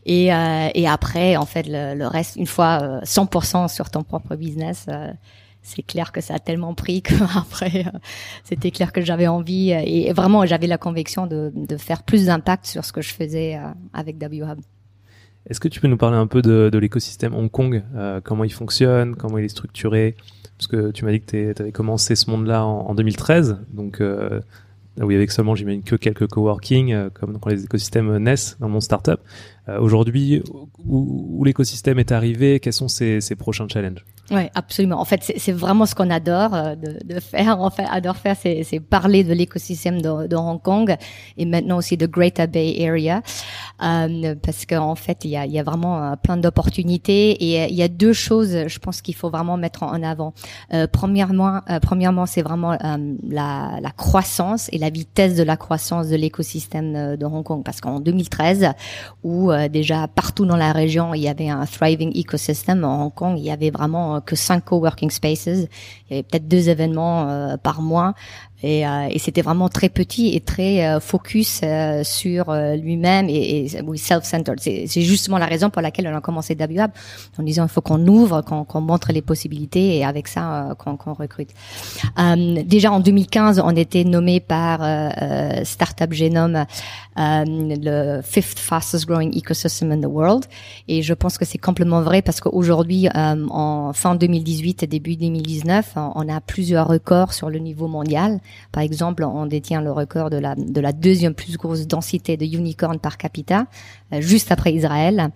Et, 0.05 0.27
et 0.27 0.87
après 0.87 1.35
en 1.35 1.45
fait 1.45 1.67
le, 1.67 1.93
le 1.95 2.07
reste 2.07 2.37
une 2.37 2.47
fois 2.47 3.01
100% 3.03 3.67
sur 3.67 3.89
ton 3.89 4.03
propre 4.03 4.35
business 4.35 4.87
c'est 5.69 5.83
clair 5.83 6.11
que 6.11 6.19
ça 6.19 6.35
a 6.35 6.39
tellement 6.39 6.73
pris 6.73 7.01
qu'après, 7.03 7.85
euh, 7.85 7.99
c'était 8.43 8.71
clair 8.71 8.91
que 8.91 9.01
j'avais 9.01 9.27
envie 9.27 9.71
euh, 9.71 9.81
et 9.85 10.11
vraiment 10.13 10.45
j'avais 10.45 10.67
la 10.67 10.77
conviction 10.77 11.27
de, 11.27 11.51
faire 11.77 12.03
plus 12.03 12.25
d'impact 12.25 12.65
sur 12.65 12.83
ce 12.83 12.91
que 12.91 13.01
je 13.01 13.13
faisais 13.13 13.55
euh, 13.55 13.69
avec 13.93 14.17
WHub. 14.19 14.59
Est-ce 15.47 15.59
que 15.59 15.67
tu 15.67 15.79
peux 15.79 15.87
nous 15.87 15.97
parler 15.97 16.17
un 16.17 16.27
peu 16.27 16.41
de, 16.41 16.77
l'écosystème 16.77 17.33
Hong 17.33 17.49
Kong, 17.49 17.83
comment 18.23 18.43
il 18.43 18.51
fonctionne, 18.51 19.15
comment 19.15 19.37
il 19.37 19.45
est 19.45 19.49
structuré? 19.49 20.15
Parce 20.57 20.67
que 20.67 20.91
tu 20.91 21.05
m'as 21.05 21.11
dit 21.11 21.21
que 21.21 21.53
tu 21.53 21.61
avais 21.61 21.71
commencé 21.71 22.15
ce 22.15 22.29
monde-là 22.29 22.65
en, 22.65 22.89
en, 22.89 22.93
2013, 22.93 23.57
donc 23.71 23.99
où 24.01 25.09
il 25.09 25.13
y 25.13 25.15
avait 25.15 25.27
seulement, 25.27 25.55
j'imagine, 25.55 25.81
que 25.81 25.95
quelques 25.95 26.27
coworking, 26.27 27.09
comme 27.11 27.37
dans 27.37 27.49
les 27.49 27.63
écosystèmes 27.63 28.17
NES 28.17 28.35
dans 28.59 28.69
mon 28.69 28.81
startup. 28.81 29.21
Aujourd'hui, 29.79 30.43
où, 30.85 31.43
l'écosystème 31.45 31.97
est 31.99 32.11
arrivé, 32.11 32.59
quels 32.59 32.73
sont 32.73 32.89
ses 32.89 33.35
prochains 33.35 33.67
challenges? 33.67 34.05
Oui, 34.31 34.43
absolument. 34.53 34.99
En 34.99 35.05
fait, 35.05 35.33
c'est 35.37 35.51
vraiment 35.51 35.85
ce 35.85 35.95
qu'on 35.95 36.09
adore 36.09 36.53
euh, 36.53 36.75
de, 36.75 36.99
de, 37.03 37.19
faire. 37.19 37.59
En 37.59 37.69
fait, 37.69 37.85
adore 37.89 38.17
faire, 38.17 38.35
c'est 38.37 38.79
parler 38.79 39.23
de 39.23 39.33
l'écosystème 39.33 40.01
de, 40.01 40.27
de, 40.27 40.35
Hong 40.35 40.61
Kong 40.61 40.95
et 41.37 41.45
maintenant 41.45 41.77
aussi 41.77 41.97
de 41.97 42.05
Greater 42.05 42.47
Bay 42.47 42.75
Area, 42.87 43.21
euh, 43.83 44.35
parce 44.41 44.65
qu'en 44.65 44.95
fait, 44.95 45.25
il 45.25 45.31
y 45.31 45.37
a, 45.37 45.45
y 45.45 45.59
a 45.59 45.63
vraiment 45.63 46.03
euh, 46.03 46.15
plein 46.15 46.37
d'opportunités 46.37 47.43
et 47.43 47.61
euh, 47.61 47.67
il 47.69 47.75
y 47.75 47.81
a 47.81 47.87
deux 47.87 48.13
choses, 48.13 48.67
je 48.67 48.79
pense 48.79 49.01
qu'il 49.01 49.15
faut 49.15 49.29
vraiment 49.29 49.57
mettre 49.57 49.83
en 49.83 50.01
avant. 50.03 50.33
Euh, 50.73 50.87
premièrement, 50.91 51.61
premièrement, 51.81 52.25
c'est 52.25 52.41
vraiment 52.41 52.77
la, 53.27 53.79
la, 53.81 53.91
croissance 53.91 54.69
et 54.71 54.77
la 54.77 54.89
vitesse 54.89 55.35
de 55.35 55.43
la 55.43 55.57
croissance 55.57 56.07
de 56.07 56.15
l'écosystème 56.15 57.15
de 57.15 57.25
Hong 57.25 57.43
Kong, 57.43 57.63
parce 57.63 57.81
qu'en 57.81 57.99
2013, 57.99 58.69
où 59.23 59.51
déjà 59.71 60.07
partout 60.07 60.45
dans 60.45 60.55
la 60.55 60.71
région 60.71 61.13
il 61.13 61.21
y 61.21 61.27
avait 61.27 61.49
un 61.49 61.65
thriving 61.65 62.11
ecosystem, 62.15 62.83
en 62.83 63.05
Hong 63.05 63.13
Kong, 63.13 63.35
il 63.37 63.43
y 63.43 63.51
avait 63.51 63.71
vraiment 63.71 64.18
que 64.25 64.35
cinq 64.35 64.65
coworking 64.65 65.09
spaces. 65.09 65.47
Il 65.47 65.67
y 66.09 66.13
avait 66.13 66.23
peut-être 66.23 66.47
deux 66.47 66.69
événements 66.69 67.29
euh, 67.29 67.57
par 67.57 67.81
mois 67.81 68.13
et, 68.61 68.85
euh, 68.85 69.07
et 69.09 69.19
c'était 69.19 69.41
vraiment 69.41 69.69
très 69.69 69.87
petit 69.87 70.35
et 70.35 70.41
très 70.41 70.85
euh, 70.85 70.99
focus 70.99 71.61
euh, 71.63 72.03
sur 72.03 72.53
lui-même 72.53 73.29
et, 73.29 73.65
et 73.65 73.81
oui, 73.81 73.97
self-centered. 73.97 74.59
C'est 74.59 75.01
justement 75.01 75.37
la 75.37 75.45
raison 75.45 75.69
pour 75.69 75.81
laquelle 75.81 76.07
on 76.11 76.15
a 76.15 76.21
commencé 76.21 76.57
WAB 76.59 76.91
en 77.37 77.43
disant 77.43 77.63
il 77.63 77.69
faut 77.69 77.81
qu'on 77.81 78.05
ouvre, 78.07 78.41
qu'on 78.41 78.81
montre 78.81 79.11
les 79.13 79.21
possibilités 79.21 79.97
et 79.97 80.05
avec 80.05 80.27
ça 80.27 80.75
qu'on 80.77 81.13
recrute. 81.13 81.49
déjà 82.65 82.91
en 82.91 82.99
2015, 82.99 83.61
on 83.63 83.75
était 83.75 84.03
nommé 84.03 84.39
par 84.39 84.81
Startup 85.63 86.11
Genome 86.11 86.65
le 87.15 88.21
fifth 88.21 88.59
fastest 88.59 89.05
growing 89.05 89.31
ecosystem 89.37 89.91
in 89.91 90.01
the 90.01 90.05
world 90.05 90.45
et 90.87 91.01
je 91.01 91.13
pense 91.13 91.37
que 91.37 91.45
c'est 91.45 91.57
complètement 91.57 92.01
vrai 92.01 92.21
parce 92.21 92.41
qu'aujourd'hui 92.41 93.07
en 93.15 93.93
fin 93.93 94.15
2018 94.15 94.83
et 94.83 94.87
début 94.87 95.15
2019, 95.15 95.93
on 95.95 96.29
a 96.29 96.41
plusieurs 96.41 96.87
records 96.87 97.33
sur 97.33 97.49
le 97.49 97.59
niveau 97.59 97.87
mondial. 97.87 98.39
Par 98.71 98.83
exemple, 98.83 99.23
on 99.23 99.45
détient 99.45 99.81
le 99.81 99.91
record 99.91 100.29
de 100.29 100.37
la, 100.37 100.55
de 100.55 100.81
la 100.81 100.91
deuxième 100.91 101.33
plus 101.33 101.57
grosse 101.57 101.87
densité 101.87 102.37
de 102.37 102.45
unicorns 102.45 102.99
par 102.99 103.17
capita, 103.17 103.65
euh, 104.13 104.21
juste 104.21 104.51
après 104.51 104.73
Israël. 104.73 105.29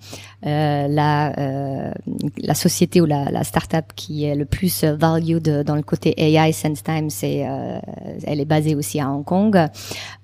Euh, 0.45 0.87
la, 0.87 1.39
euh, 1.39 1.91
la 2.37 2.53
société 2.53 3.01
ou 3.01 3.05
la, 3.05 3.31
la 3.31 3.43
startup 3.43 3.85
qui 3.95 4.25
est 4.25 4.35
le 4.35 4.45
plus 4.45 4.83
valued 4.83 5.63
dans 5.63 5.75
le 5.75 5.83
côté 5.83 6.13
AI 6.17 6.51
SenseTime, 6.51 7.09
c'est, 7.09 7.47
euh, 7.47 7.79
elle 8.25 8.39
est 8.39 8.45
basée 8.45 8.75
aussi 8.75 8.99
à 8.99 9.09
Hong 9.09 9.23
Kong. 9.23 9.57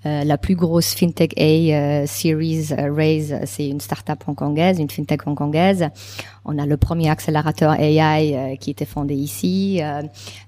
Euh, 0.05 0.23
la 0.23 0.37
plus 0.37 0.55
grosse 0.55 0.93
fintech 0.93 1.33
A 1.37 2.07
series 2.07 2.67
raise, 2.73 3.37
c'est 3.45 3.67
une 3.67 3.81
startup 3.81 4.23
hongkongaise, 4.27 4.79
une 4.79 4.89
fintech 4.89 5.27
hongkongaise. 5.27 5.89
On 6.45 6.57
a 6.57 6.65
le 6.65 6.77
premier 6.77 7.09
accélérateur 7.09 7.73
AI 7.79 8.57
qui 8.59 8.71
était 8.71 8.85
fondé 8.85 9.13
ici. 9.13 9.81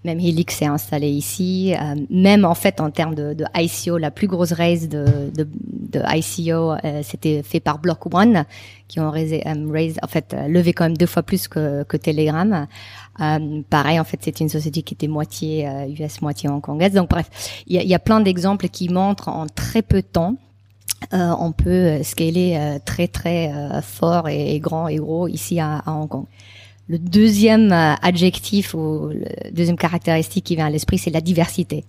même 0.03 0.19
Helix 0.19 0.55
s'est 0.55 0.65
installé 0.65 1.09
ici. 1.09 1.75
même 2.09 2.45
en 2.45 2.55
fait 2.55 2.79
en 2.81 2.89
termes 2.89 3.13
de, 3.13 3.33
de, 3.33 3.45
ICO, 3.55 3.97
la 3.97 4.09
plus 4.09 4.27
grosse 4.27 4.53
raise 4.53 4.89
de, 4.89 5.05
de, 5.35 5.47
de 5.91 6.01
ICO, 6.15 6.73
c'était 7.03 7.43
fait 7.43 7.59
par 7.59 7.77
Block 7.77 8.13
One 8.13 8.45
qui 8.91 8.99
ont 8.99 9.09
raisé, 9.09 9.41
euh, 9.47 9.93
en 10.03 10.07
fait, 10.07 10.33
euh, 10.33 10.49
levé 10.49 10.73
quand 10.73 10.83
même 10.83 10.97
deux 10.97 11.05
fois 11.05 11.23
plus 11.23 11.47
que, 11.47 11.83
que 11.83 11.95
Telegram. 11.95 12.67
Euh, 13.21 13.61
pareil, 13.69 13.99
en 14.01 14.03
fait, 14.03 14.19
c'était 14.21 14.43
une 14.43 14.49
société 14.49 14.81
qui 14.81 14.95
était 14.95 15.07
moitié 15.07 15.65
US, 15.97 16.21
moitié 16.21 16.49
hongkongaise. 16.49 16.91
Donc 16.91 17.09
bref, 17.09 17.29
il 17.67 17.75
y 17.77 17.79
a, 17.79 17.83
y 17.83 17.93
a, 17.93 17.99
plein 17.99 18.19
d'exemples 18.19 18.67
qui 18.67 18.89
montrent 18.89 19.29
en 19.41 19.47
très 19.47 19.81
peu 19.81 20.01
de 20.01 20.07
temps. 20.07 20.35
on 21.11 21.51
peut 21.51 22.03
scaler 22.03 22.77
très 22.85 23.07
très 23.07 23.51
fort 23.81 24.29
et, 24.29 24.59
grand 24.59 24.87
et 24.87 24.97
gros 24.97 25.27
ici 25.27 25.59
à, 25.59 25.79
à 25.79 25.91
Hong 25.91 26.07
Kong. 26.07 26.25
Le 26.87 26.99
deuxième 26.99 27.71
adjectif 27.71 28.73
ou 28.73 29.09
le 29.09 29.51
deuxième 29.51 29.77
caractéristique 29.77 30.45
qui 30.45 30.55
vient 30.55 30.67
à 30.67 30.69
l'esprit, 30.69 30.97
c'est 30.97 31.09
la 31.09 31.21
diversité. 31.21 31.85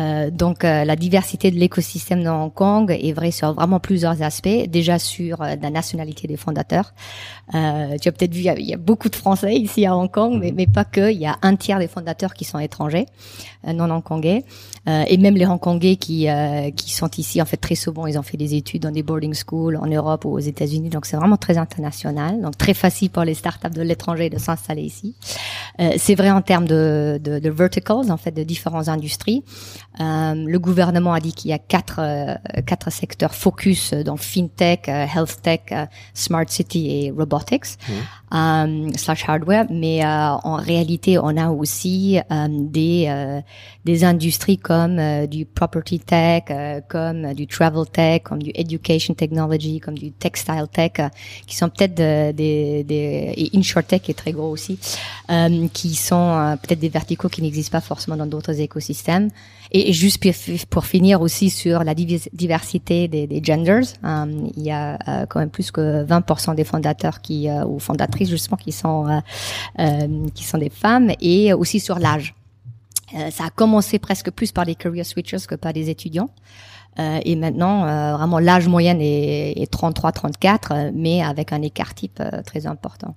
Euh, 0.00 0.30
donc 0.30 0.64
euh, 0.64 0.84
la 0.84 0.96
diversité 0.96 1.50
de 1.50 1.58
l'écosystème 1.58 2.22
de 2.22 2.28
Hong 2.28 2.52
Kong 2.52 2.90
est 2.90 3.12
vraie 3.12 3.30
sur 3.30 3.52
vraiment 3.52 3.80
plusieurs 3.80 4.22
aspects. 4.22 4.68
Déjà 4.68 4.98
sur 4.98 5.42
euh, 5.42 5.54
la 5.60 5.70
nationalité 5.70 6.26
des 6.26 6.36
fondateurs. 6.36 6.94
Euh, 7.54 7.96
tu 8.00 8.08
as 8.08 8.12
peut-être 8.12 8.32
vu, 8.32 8.40
il 8.40 8.66
y, 8.66 8.74
a, 8.74 8.76
beaucoup 8.78 9.08
de 9.08 9.16
Français 9.16 9.54
ici 9.54 9.84
à 9.84 9.96
Hong 9.96 10.10
Kong, 10.10 10.38
mais, 10.40 10.50
mhm. 10.50 10.56
mais 10.56 10.66
pas 10.66 10.84
que. 10.84 11.12
Il 11.12 11.18
y 11.18 11.26
a 11.26 11.36
un 11.42 11.56
tiers 11.56 11.78
des 11.78 11.88
fondateurs 11.88 12.34
qui 12.34 12.44
sont 12.44 12.58
étrangers, 12.58 13.06
non 13.66 13.90
hongkongais, 13.90 14.44
et 14.86 15.16
même 15.18 15.36
les 15.36 15.46
hongkongais 15.46 15.96
qui 15.96 16.26
qui 16.76 16.92
sont 16.92 17.10
ici. 17.16 17.40
En 17.40 17.44
fait, 17.44 17.56
très 17.56 17.74
souvent, 17.74 18.06
ils 18.06 18.18
ont 18.18 18.22
fait 18.22 18.36
des 18.36 18.54
études 18.54 18.82
dans 18.82 18.90
des 18.90 19.02
boarding 19.02 19.34
schools 19.34 19.76
en 19.76 19.86
Europe 19.86 20.24
ou 20.24 20.30
aux 20.30 20.38
États-Unis. 20.38 20.88
Donc 20.88 21.06
c'est 21.06 21.16
vraiment 21.16 21.36
très 21.36 21.58
international. 21.58 22.40
Donc 22.40 22.56
très 22.58 22.74
facile 22.74 23.10
pour 23.10 23.24
les 23.24 23.34
startups 23.34 23.70
de 23.70 23.82
l'étranger 23.82 24.30
de 24.30 24.38
s'installer 24.38 24.82
ici. 24.82 25.14
c'est 25.96 26.14
vrai 26.14 26.30
en 26.30 26.42
termes 26.42 26.66
de, 26.66 27.20
de, 27.22 27.38
de 27.38 27.50
verticals, 27.50 28.10
en 28.10 28.16
fait, 28.16 28.32
de 28.32 28.42
différentes 28.42 28.88
industries. 28.88 29.42
Euh, 30.00 30.34
le 30.34 30.58
gouvernement 30.58 31.12
a 31.12 31.20
dit 31.20 31.32
qu'il 31.32 31.50
y 31.50 31.54
a 31.54 31.58
quatre 31.58 31.96
euh, 31.98 32.34
quatre 32.66 32.90
secteurs 32.90 33.34
focus 33.34 33.92
dans 33.92 34.16
fintech, 34.16 34.88
euh, 34.88 35.04
health 35.04 35.42
tech, 35.42 35.60
smart 36.14 36.46
city 36.48 36.90
et 36.90 37.10
robotics 37.10 37.76
mmh. 38.32 38.96
slash 38.96 39.28
hardware. 39.28 39.66
Mais 39.70 40.04
en 40.04 40.56
réalité, 40.56 41.18
on 41.18 41.36
a 41.36 41.50
aussi 41.50 42.18
des 42.48 43.42
des 43.84 44.04
industries 44.04 44.58
comme 44.58 45.26
du 45.26 45.44
property 45.44 45.98
tech, 46.00 46.44
comme 46.88 47.34
du 47.34 47.46
travel 47.46 47.84
tech, 47.86 48.22
comme 48.22 48.42
du 48.42 48.50
education 48.54 49.14
technology, 49.14 49.80
comme 49.80 49.98
du 49.98 50.12
textile 50.12 50.66
tech, 50.72 50.92
qui 51.46 51.56
sont 51.56 51.68
peut-être 51.68 51.94
des, 51.94 52.84
des 52.84 53.34
et 53.36 53.50
insurtech 53.54 54.08
est 54.08 54.14
très 54.14 54.32
gros 54.32 54.50
aussi, 54.50 54.78
qui 55.72 55.94
sont 55.94 56.56
peut-être 56.62 56.80
des 56.80 56.88
verticaux 56.88 57.28
qui 57.28 57.42
n'existent 57.42 57.76
pas 57.78 57.80
forcément 57.82 58.16
dans 58.16 58.26
d'autres 58.26 58.60
écosystèmes. 58.60 59.28
Et, 59.74 59.92
juste 59.92 60.22
pour, 60.68 60.84
finir 60.84 61.20
aussi 61.22 61.48
sur 61.50 61.82
la 61.82 61.94
diversité 61.94 63.08
des, 63.08 63.42
genders, 63.42 63.84
euh, 64.04 64.48
il 64.56 64.62
y 64.62 64.70
a 64.70 64.98
euh, 65.08 65.26
quand 65.26 65.40
même 65.40 65.50
plus 65.50 65.70
que 65.70 66.04
20% 66.04 66.54
des 66.54 66.64
fondateurs 66.64 67.20
qui 67.20 67.48
euh, 67.48 67.64
ou 67.64 67.78
fondatrices 67.78 68.28
justement 68.28 68.58
qui 68.58 68.72
sont 68.72 69.22
qui 70.34 70.44
sont 70.44 70.58
des 70.58 70.70
femmes 70.70 71.12
et 71.20 71.52
aussi 71.54 71.80
sur 71.80 71.98
l'âge. 71.98 72.34
ça 73.30 73.44
a 73.44 73.50
commencé 73.50 73.98
presque 73.98 74.30
plus 74.30 74.52
par 74.52 74.64
les 74.64 74.74
career 74.74 75.04
switchers 75.04 75.46
que 75.48 75.54
par 75.54 75.72
des 75.72 75.88
étudiants. 75.88 76.30
Euh, 76.98 77.20
et 77.24 77.36
maintenant, 77.36 77.86
euh, 77.86 78.16
vraiment, 78.16 78.38
l'âge 78.38 78.68
moyen 78.68 78.98
est 79.00 79.72
33-34, 79.72 80.92
mais 80.94 81.22
avec 81.22 81.52
un 81.52 81.62
écart 81.62 81.94
type 81.94 82.22
très 82.46 82.66
important. 82.66 83.14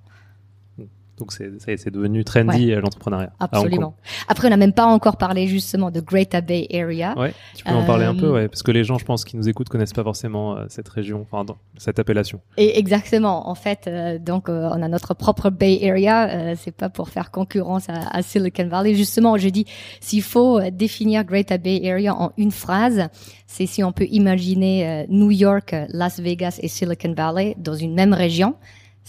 Donc 1.18 1.32
c'est 1.32 1.90
devenu 1.90 2.24
trendy 2.24 2.72
euh, 2.72 2.80
l'entrepreneuriat. 2.80 3.32
Absolument. 3.40 3.94
Après, 4.28 4.48
on 4.48 4.50
n'a 4.50 4.58
même 4.58 4.74
pas 4.74 4.84
encore 4.84 5.16
parlé 5.16 5.46
justement 5.46 5.90
de 5.90 6.00
Greater 6.00 6.42
Bay 6.42 6.68
Area. 6.72 7.18
Ouais, 7.18 7.32
tu 7.54 7.64
peux 7.64 7.70
en 7.70 7.84
parler 7.84 8.04
un 8.04 8.14
peu, 8.14 8.26
euh, 8.26 8.32
ouais, 8.32 8.48
parce 8.48 8.62
que 8.62 8.70
les 8.70 8.84
gens, 8.84 8.98
je 8.98 9.04
pense, 9.04 9.24
qui 9.24 9.36
nous 9.36 9.48
écoutent 9.48 9.70
connaissent 9.70 9.94
pas 9.94 10.04
forcément 10.04 10.56
euh, 10.56 10.66
cette 10.68 10.88
région, 10.88 11.26
enfin 11.30 11.46
cette 11.78 11.98
appellation. 11.98 12.40
Et 12.58 12.78
exactement. 12.78 13.48
En 13.48 13.54
fait, 13.54 13.88
donc 14.22 14.48
on 14.48 14.82
a 14.82 14.88
notre 14.88 15.14
propre 15.14 15.48
Bay 15.48 15.88
Area. 15.88 16.54
c'est 16.56 16.74
pas 16.74 16.90
pour 16.90 17.08
faire 17.08 17.30
concurrence 17.30 17.88
à, 17.88 18.08
à, 18.10 18.22
Silicon 18.22 18.66
Valley. 18.66 18.94
Justement, 18.94 19.38
je 19.38 19.48
dis 19.48 19.64
s'il 20.00 20.22
faut 20.22 20.60
définir 20.70 21.24
Greater 21.24 21.58
Bay 21.58 21.80
Area 21.88 22.14
en 22.14 22.32
une 22.36 22.50
phrase, 22.50 23.08
c'est 23.46 23.66
si 23.66 23.82
on 23.82 23.92
peut 23.92 24.06
imaginer 24.10 25.06
New 25.08 25.30
York, 25.30 25.74
Las 25.88 26.20
Vegas 26.20 26.58
et 26.60 26.68
Silicon 26.68 27.14
Valley 27.14 27.54
dans 27.58 27.74
une 27.74 27.94
même 27.94 28.12
région 28.12 28.56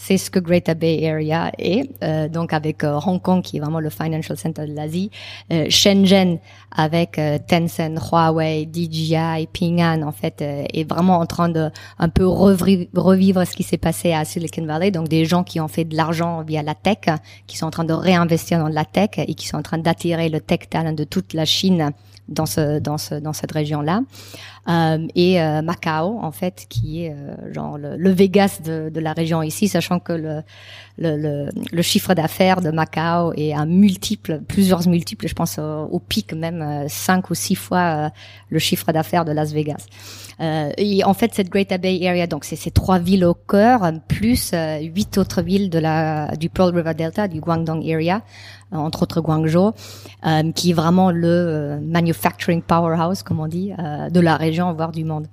c'est 0.00 0.16
ce 0.16 0.30
que 0.30 0.38
Greater 0.38 0.76
Bay 0.76 1.04
Area 1.10 1.50
est, 1.58 1.90
euh, 2.04 2.28
donc 2.28 2.52
avec 2.52 2.84
euh, 2.84 3.00
Hong 3.04 3.20
Kong 3.20 3.42
qui 3.42 3.56
est 3.56 3.60
vraiment 3.60 3.80
le 3.80 3.90
financial 3.90 4.38
center 4.38 4.64
de 4.66 4.72
l'Asie, 4.72 5.10
euh, 5.52 5.66
Shenzhen 5.68 6.38
avec 6.70 7.18
euh, 7.18 7.36
Tencent, 7.44 7.98
Huawei, 7.98 8.68
DJI, 8.72 9.48
Ping 9.52 9.82
An 9.82 10.02
en 10.02 10.12
fait 10.12 10.40
est 10.40 10.88
vraiment 10.88 11.18
en 11.18 11.26
train 11.26 11.48
de 11.48 11.70
un 11.98 12.08
peu 12.08 12.24
revivre, 12.24 13.44
ce 13.44 13.56
qui 13.56 13.64
s'est 13.64 13.76
passé 13.76 14.12
à 14.12 14.24
Silicon 14.24 14.64
Valley, 14.64 14.92
donc 14.92 15.08
des 15.08 15.24
gens 15.24 15.42
qui 15.42 15.60
ont 15.60 15.68
fait 15.68 15.84
de 15.84 15.96
l'argent 15.96 16.42
via 16.42 16.62
la 16.62 16.76
tech, 16.76 16.98
qui 17.48 17.58
sont 17.58 17.66
en 17.66 17.70
train 17.70 17.84
de 17.84 17.92
réinvestir 17.92 18.60
dans 18.60 18.68
la 18.68 18.84
tech 18.84 19.10
et 19.16 19.34
qui 19.34 19.48
sont 19.48 19.56
en 19.56 19.62
train 19.62 19.78
d'attirer 19.78 20.28
le 20.28 20.40
tech 20.40 20.70
talent 20.70 20.92
de 20.92 21.04
toute 21.04 21.34
la 21.34 21.44
Chine 21.44 21.90
dans 22.28 22.46
ce 22.46 22.78
dans 22.78 22.98
ce 22.98 23.14
dans 23.14 23.32
cette 23.32 23.52
région 23.52 23.80
là 23.80 24.00
euh, 24.00 24.57
et 25.14 25.40
euh, 25.40 25.62
Macao 25.62 26.18
en 26.20 26.30
fait 26.30 26.66
qui 26.68 27.04
est 27.04 27.12
euh, 27.12 27.52
genre 27.54 27.78
le, 27.78 27.96
le, 27.96 28.10
Vegas 28.10 28.60
de, 28.62 28.90
de 28.90 29.00
la 29.00 29.14
région 29.14 29.42
ici 29.42 29.66
sachant 29.66 29.98
que 29.98 30.12
le 30.12 30.42
le, 30.98 31.16
le, 31.16 31.48
le 31.72 31.82
chiffre 31.82 32.12
d'affaires 32.12 32.60
de 32.60 32.70
Macao 32.70 33.32
est 33.34 33.54
un 33.54 33.64
multiple 33.64 34.42
plusieurs 34.46 34.86
multiples 34.86 35.26
je 35.26 35.34
pense 35.34 35.58
au, 35.58 35.98
pic 36.00 36.34
même 36.34 36.86
cinq 36.88 37.30
ou 37.30 37.34
six 37.34 37.54
fois 37.54 38.10
le 38.50 38.58
chiffre 38.58 38.92
d'affaires 38.92 39.24
de 39.24 39.32
Las 39.32 39.52
Vegas. 39.52 39.86
Et 40.40 41.04
en 41.04 41.14
fait 41.14 41.34
cette 41.34 41.50
Greater 41.50 41.78
Bay 41.78 42.06
Area 42.06 42.26
donc 42.26 42.44
c'est 42.44 42.56
ces 42.56 42.70
trois 42.70 42.98
villes 42.98 43.24
au 43.24 43.34
cœur 43.34 43.90
plus 44.08 44.52
huit 44.80 45.18
autres 45.18 45.40
villes 45.40 45.70
de 45.70 45.78
la 45.78 46.36
du 46.36 46.48
Pearl 46.50 46.74
River 46.74 46.94
Delta 46.94 47.28
du 47.28 47.40
Guangdong 47.40 47.82
area 47.90 48.22
euh, 48.74 48.76
entre 48.76 49.02
autres 49.02 49.22
Guangzhou, 49.22 49.72
euh, 50.26 50.52
qui 50.52 50.70
est 50.70 50.74
vraiment 50.74 51.10
le 51.10 51.26
euh, 51.26 51.80
manufacturing 51.80 52.60
powerhouse, 52.60 53.22
comme 53.22 53.40
on 53.40 53.46
dit, 53.46 53.72
de 54.10 54.20
la 54.20 54.36
région, 54.36 54.57
voire 54.74 54.92
du 54.92 55.04
monde. 55.04 55.26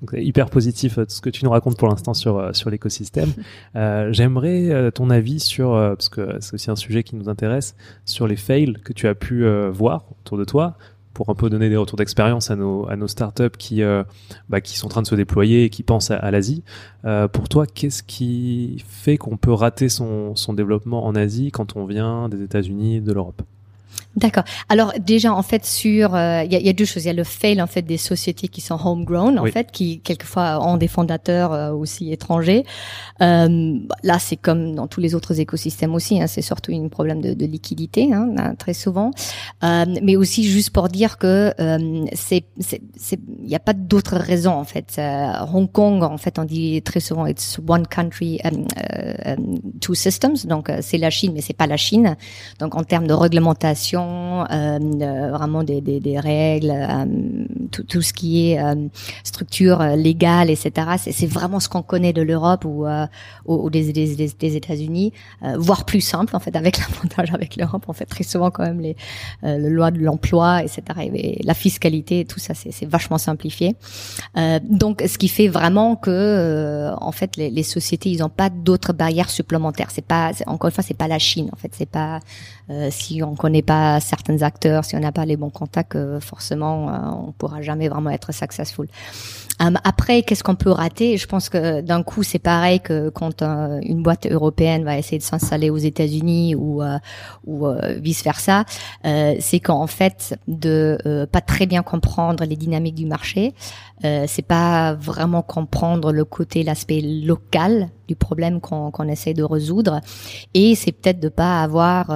Donc, 0.00 0.14
hyper 0.16 0.48
positif 0.48 0.94
tout 0.94 1.04
ce 1.08 1.20
que 1.20 1.28
tu 1.28 1.44
nous 1.44 1.50
racontes 1.50 1.76
pour 1.76 1.88
l'instant 1.88 2.14
sur 2.14 2.56
sur 2.56 2.70
l'écosystème. 2.70 3.32
J'aimerais 4.12 4.90
ton 4.92 5.10
avis 5.10 5.40
sur 5.40 5.72
parce 5.72 6.08
que 6.08 6.38
c'est 6.40 6.54
aussi 6.54 6.70
un 6.70 6.76
sujet 6.76 7.02
qui 7.02 7.16
nous 7.16 7.28
intéresse 7.28 7.74
sur 8.06 8.26
les 8.26 8.36
fails 8.36 8.78
que 8.82 8.94
tu 8.94 9.08
as 9.08 9.14
pu 9.14 9.46
voir 9.70 10.06
autour 10.22 10.38
de 10.38 10.44
toi 10.44 10.78
pour 11.20 11.28
un 11.28 11.34
peu 11.34 11.50
donner 11.50 11.68
des 11.68 11.76
retours 11.76 11.98
d'expérience 11.98 12.50
à 12.50 12.56
nos, 12.56 12.88
à 12.88 12.96
nos 12.96 13.08
startups 13.08 13.56
qui, 13.58 13.82
euh, 13.82 14.04
bah, 14.48 14.60
qui 14.60 14.78
sont 14.78 14.86
en 14.86 14.88
train 14.88 15.02
de 15.02 15.06
se 15.06 15.14
déployer 15.14 15.64
et 15.64 15.70
qui 15.70 15.82
pensent 15.82 16.10
à, 16.10 16.30
l'Asie. 16.30 16.62
Euh, 17.04 17.28
pour 17.28 17.48
toi, 17.48 17.66
qu'est-ce 17.66 18.02
qui 18.02 18.82
fait 18.88 19.18
qu'on 19.18 19.36
peut 19.36 19.52
rater 19.52 19.88
son, 19.88 20.34
son 20.36 20.54
développement 20.54 21.04
en 21.04 21.14
Asie 21.14 21.50
quand 21.50 21.76
on 21.76 21.84
vient 21.84 22.28
des 22.28 22.42
États-Unis, 22.42 23.00
de 23.00 23.12
l'Europe? 23.12 23.42
D'accord. 24.16 24.42
Alors 24.68 24.92
déjà 24.98 25.32
en 25.32 25.42
fait 25.42 25.64
sur 25.64 26.16
euh, 26.16 26.42
il 26.44 26.52
y, 26.52 26.56
a, 26.56 26.58
y, 26.58 26.68
a, 26.68 26.72
deux 26.72 26.84
choses. 26.84 27.04
Il 27.04 27.06
y 27.06 27.10
a 27.10 27.12
le 27.12 27.22
fail 27.22 27.62
en 27.62 27.68
fait 27.68 27.82
des 27.82 27.96
sociétés 27.96 28.48
qui 28.48 28.60
sont 28.60 28.76
homegrown 28.84 29.38
en 29.38 29.46
fait, 29.46 29.70
qui 29.70 30.00
quelquefois 30.00 30.58
ont 30.66 30.76
des 30.76 30.88
fondateurs 30.88 31.52
euh, 31.52 31.70
aussi 31.70 32.12
étrangers. 32.12 32.64
Euh, 33.22 33.78
là 34.02 34.18
c'est 34.18 34.36
comme 34.36 34.74
dans 34.74 34.88
tous 34.88 35.00
les 35.00 35.14
autres 35.14 35.38
écosystèmes 35.38 35.94
aussi. 35.94 36.20
Hein, 36.20 36.26
c'est 36.26 36.42
surtout 36.42 36.72
un 36.72 36.88
problème 36.88 37.20
de, 37.20 37.34
de 37.34 37.46
liquidité 37.46 38.12
hein, 38.12 38.34
très 38.58 38.74
souvent. 38.74 39.12
Euh, 39.62 39.84
mais 40.02 40.16
aussi 40.16 40.42
juste 40.42 40.70
pour 40.70 40.88
dire 40.88 41.16
que 41.16 41.54
euh, 41.60 42.04
c'est 42.12 42.44
il 42.58 43.46
n'y 43.46 43.54
a 43.54 43.60
pas 43.60 43.74
d'autres 43.74 44.16
raisons 44.16 44.54
en 44.54 44.64
fait. 44.64 45.00
Hong 45.54 45.70
Kong 45.70 46.02
en 46.02 46.18
fait 46.18 46.40
on 46.40 46.44
dit 46.44 46.82
très 46.82 47.00
souvent 47.00 47.26
it's 47.26 47.60
one 47.66 47.86
country 47.86 48.40
um, 48.42 48.66
um, 49.24 49.58
two 49.80 49.94
systems. 49.94 50.46
Donc 50.46 50.68
c'est 50.80 50.98
la 50.98 51.10
Chine 51.10 51.32
mais 51.32 51.42
c'est 51.42 51.56
pas 51.56 51.68
la 51.68 51.76
Chine. 51.76 52.16
Donc 52.58 52.74
en 52.74 52.82
termes 52.82 53.06
de 53.06 53.14
réglementation 53.14 53.99
euh, 54.50 55.30
vraiment 55.32 55.62
des, 55.62 56.18
règles, 56.18 56.70
euh, 56.70 57.04
tout, 57.88 58.02
ce 58.02 58.12
qui 58.12 58.50
est 58.50 58.62
euh, 58.62 58.74
structure 59.24 59.82
légale, 59.96 60.50
etc. 60.50 60.72
C'est 60.98 61.26
vraiment 61.26 61.60
ce 61.60 61.68
qu'on 61.68 61.82
connaît 61.82 62.12
de 62.12 62.22
l'Europe 62.22 62.64
ou, 62.64 63.70
des, 63.70 64.56
États-Unis, 64.56 65.12
voire 65.56 65.84
plus 65.84 66.00
simple 66.00 66.34
en 66.36 66.40
fait 66.40 66.56
avec 66.56 66.78
l'avantage 66.80 67.32
avec 67.32 67.56
l'Europe. 67.56 67.84
En 67.88 67.92
fait, 67.92 68.06
très 68.06 68.24
souvent 68.24 68.50
quand 68.50 68.64
même 68.64 68.80
les, 68.80 68.96
les 69.42 69.70
lois 69.70 69.90
de 69.90 69.98
l'emploi, 69.98 70.62
etc. 70.62 70.82
Et 71.12 71.40
la 71.44 71.54
fiscalité, 71.54 72.24
tout 72.24 72.38
ça, 72.38 72.54
c'est 72.54 72.86
vachement 72.86 73.18
simplifié. 73.18 73.76
donc, 74.62 75.02
ce 75.06 75.18
qui 75.18 75.28
fait 75.28 75.48
vraiment 75.48 75.96
que 75.96 76.90
en 77.00 77.12
fait 77.12 77.36
les, 77.36 77.50
les 77.50 77.62
sociétés, 77.62 78.10
ils 78.10 78.20
n'ont 78.20 78.28
pas 78.28 78.50
d'autres 78.50 78.92
barrières 78.92 79.30
supplémentaires. 79.30 79.90
C'est 79.90 80.04
pas 80.04 80.32
encore 80.46 80.68
une 80.68 80.74
fois, 80.74 80.84
c'est 80.84 80.94
pas 80.94 81.08
la 81.08 81.18
Chine 81.18 81.50
en 81.52 81.56
fait. 81.56 81.72
C'est 81.72 81.88
pas 81.88 82.20
si 82.90 83.22
on 83.22 83.34
connaît 83.34 83.62
pas 83.62 83.89
certains 83.98 84.42
acteurs, 84.42 84.84
si 84.84 84.94
on 84.94 85.00
n'a 85.00 85.10
pas 85.10 85.24
les 85.24 85.36
bons 85.36 85.50
contacts, 85.50 85.96
euh, 85.96 86.20
forcément, 86.20 86.88
euh, 86.88 87.26
on 87.28 87.32
pourra 87.32 87.62
jamais 87.62 87.88
vraiment 87.88 88.10
être 88.10 88.32
successful. 88.32 88.86
Euh, 89.60 89.72
après, 89.84 90.22
qu'est-ce 90.22 90.42
qu'on 90.42 90.54
peut 90.54 90.70
rater? 90.70 91.16
Je 91.16 91.26
pense 91.26 91.48
que 91.48 91.80
d'un 91.80 92.02
coup, 92.02 92.22
c'est 92.22 92.38
pareil 92.38 92.80
que 92.80 93.08
quand 93.10 93.42
une 93.42 94.02
boîte 94.02 94.26
européenne 94.26 94.84
va 94.84 94.96
essayer 94.96 95.18
de 95.18 95.22
s'installer 95.22 95.70
aux 95.70 95.76
États-Unis 95.76 96.54
ou 96.54 96.82
ou 97.46 97.66
vice 97.98 98.24
versa, 98.24 98.64
c'est 99.04 99.60
qu'en 99.60 99.86
fait 99.86 100.38
de 100.48 101.26
pas 101.30 101.40
très 101.40 101.66
bien 101.66 101.82
comprendre 101.82 102.44
les 102.44 102.56
dynamiques 102.56 102.94
du 102.94 103.06
marché, 103.06 103.54
c'est 104.02 104.46
pas 104.46 104.94
vraiment 104.94 105.42
comprendre 105.42 106.12
le 106.12 106.24
côté, 106.24 106.62
l'aspect 106.62 107.00
local 107.00 107.90
du 108.08 108.16
problème 108.16 108.60
qu'on 108.60 108.90
qu'on 108.90 109.08
essaie 109.08 109.34
de 109.34 109.42
résoudre, 109.42 110.00
et 110.54 110.74
c'est 110.74 110.92
peut-être 110.92 111.20
de 111.20 111.28
pas 111.28 111.62
avoir 111.62 112.06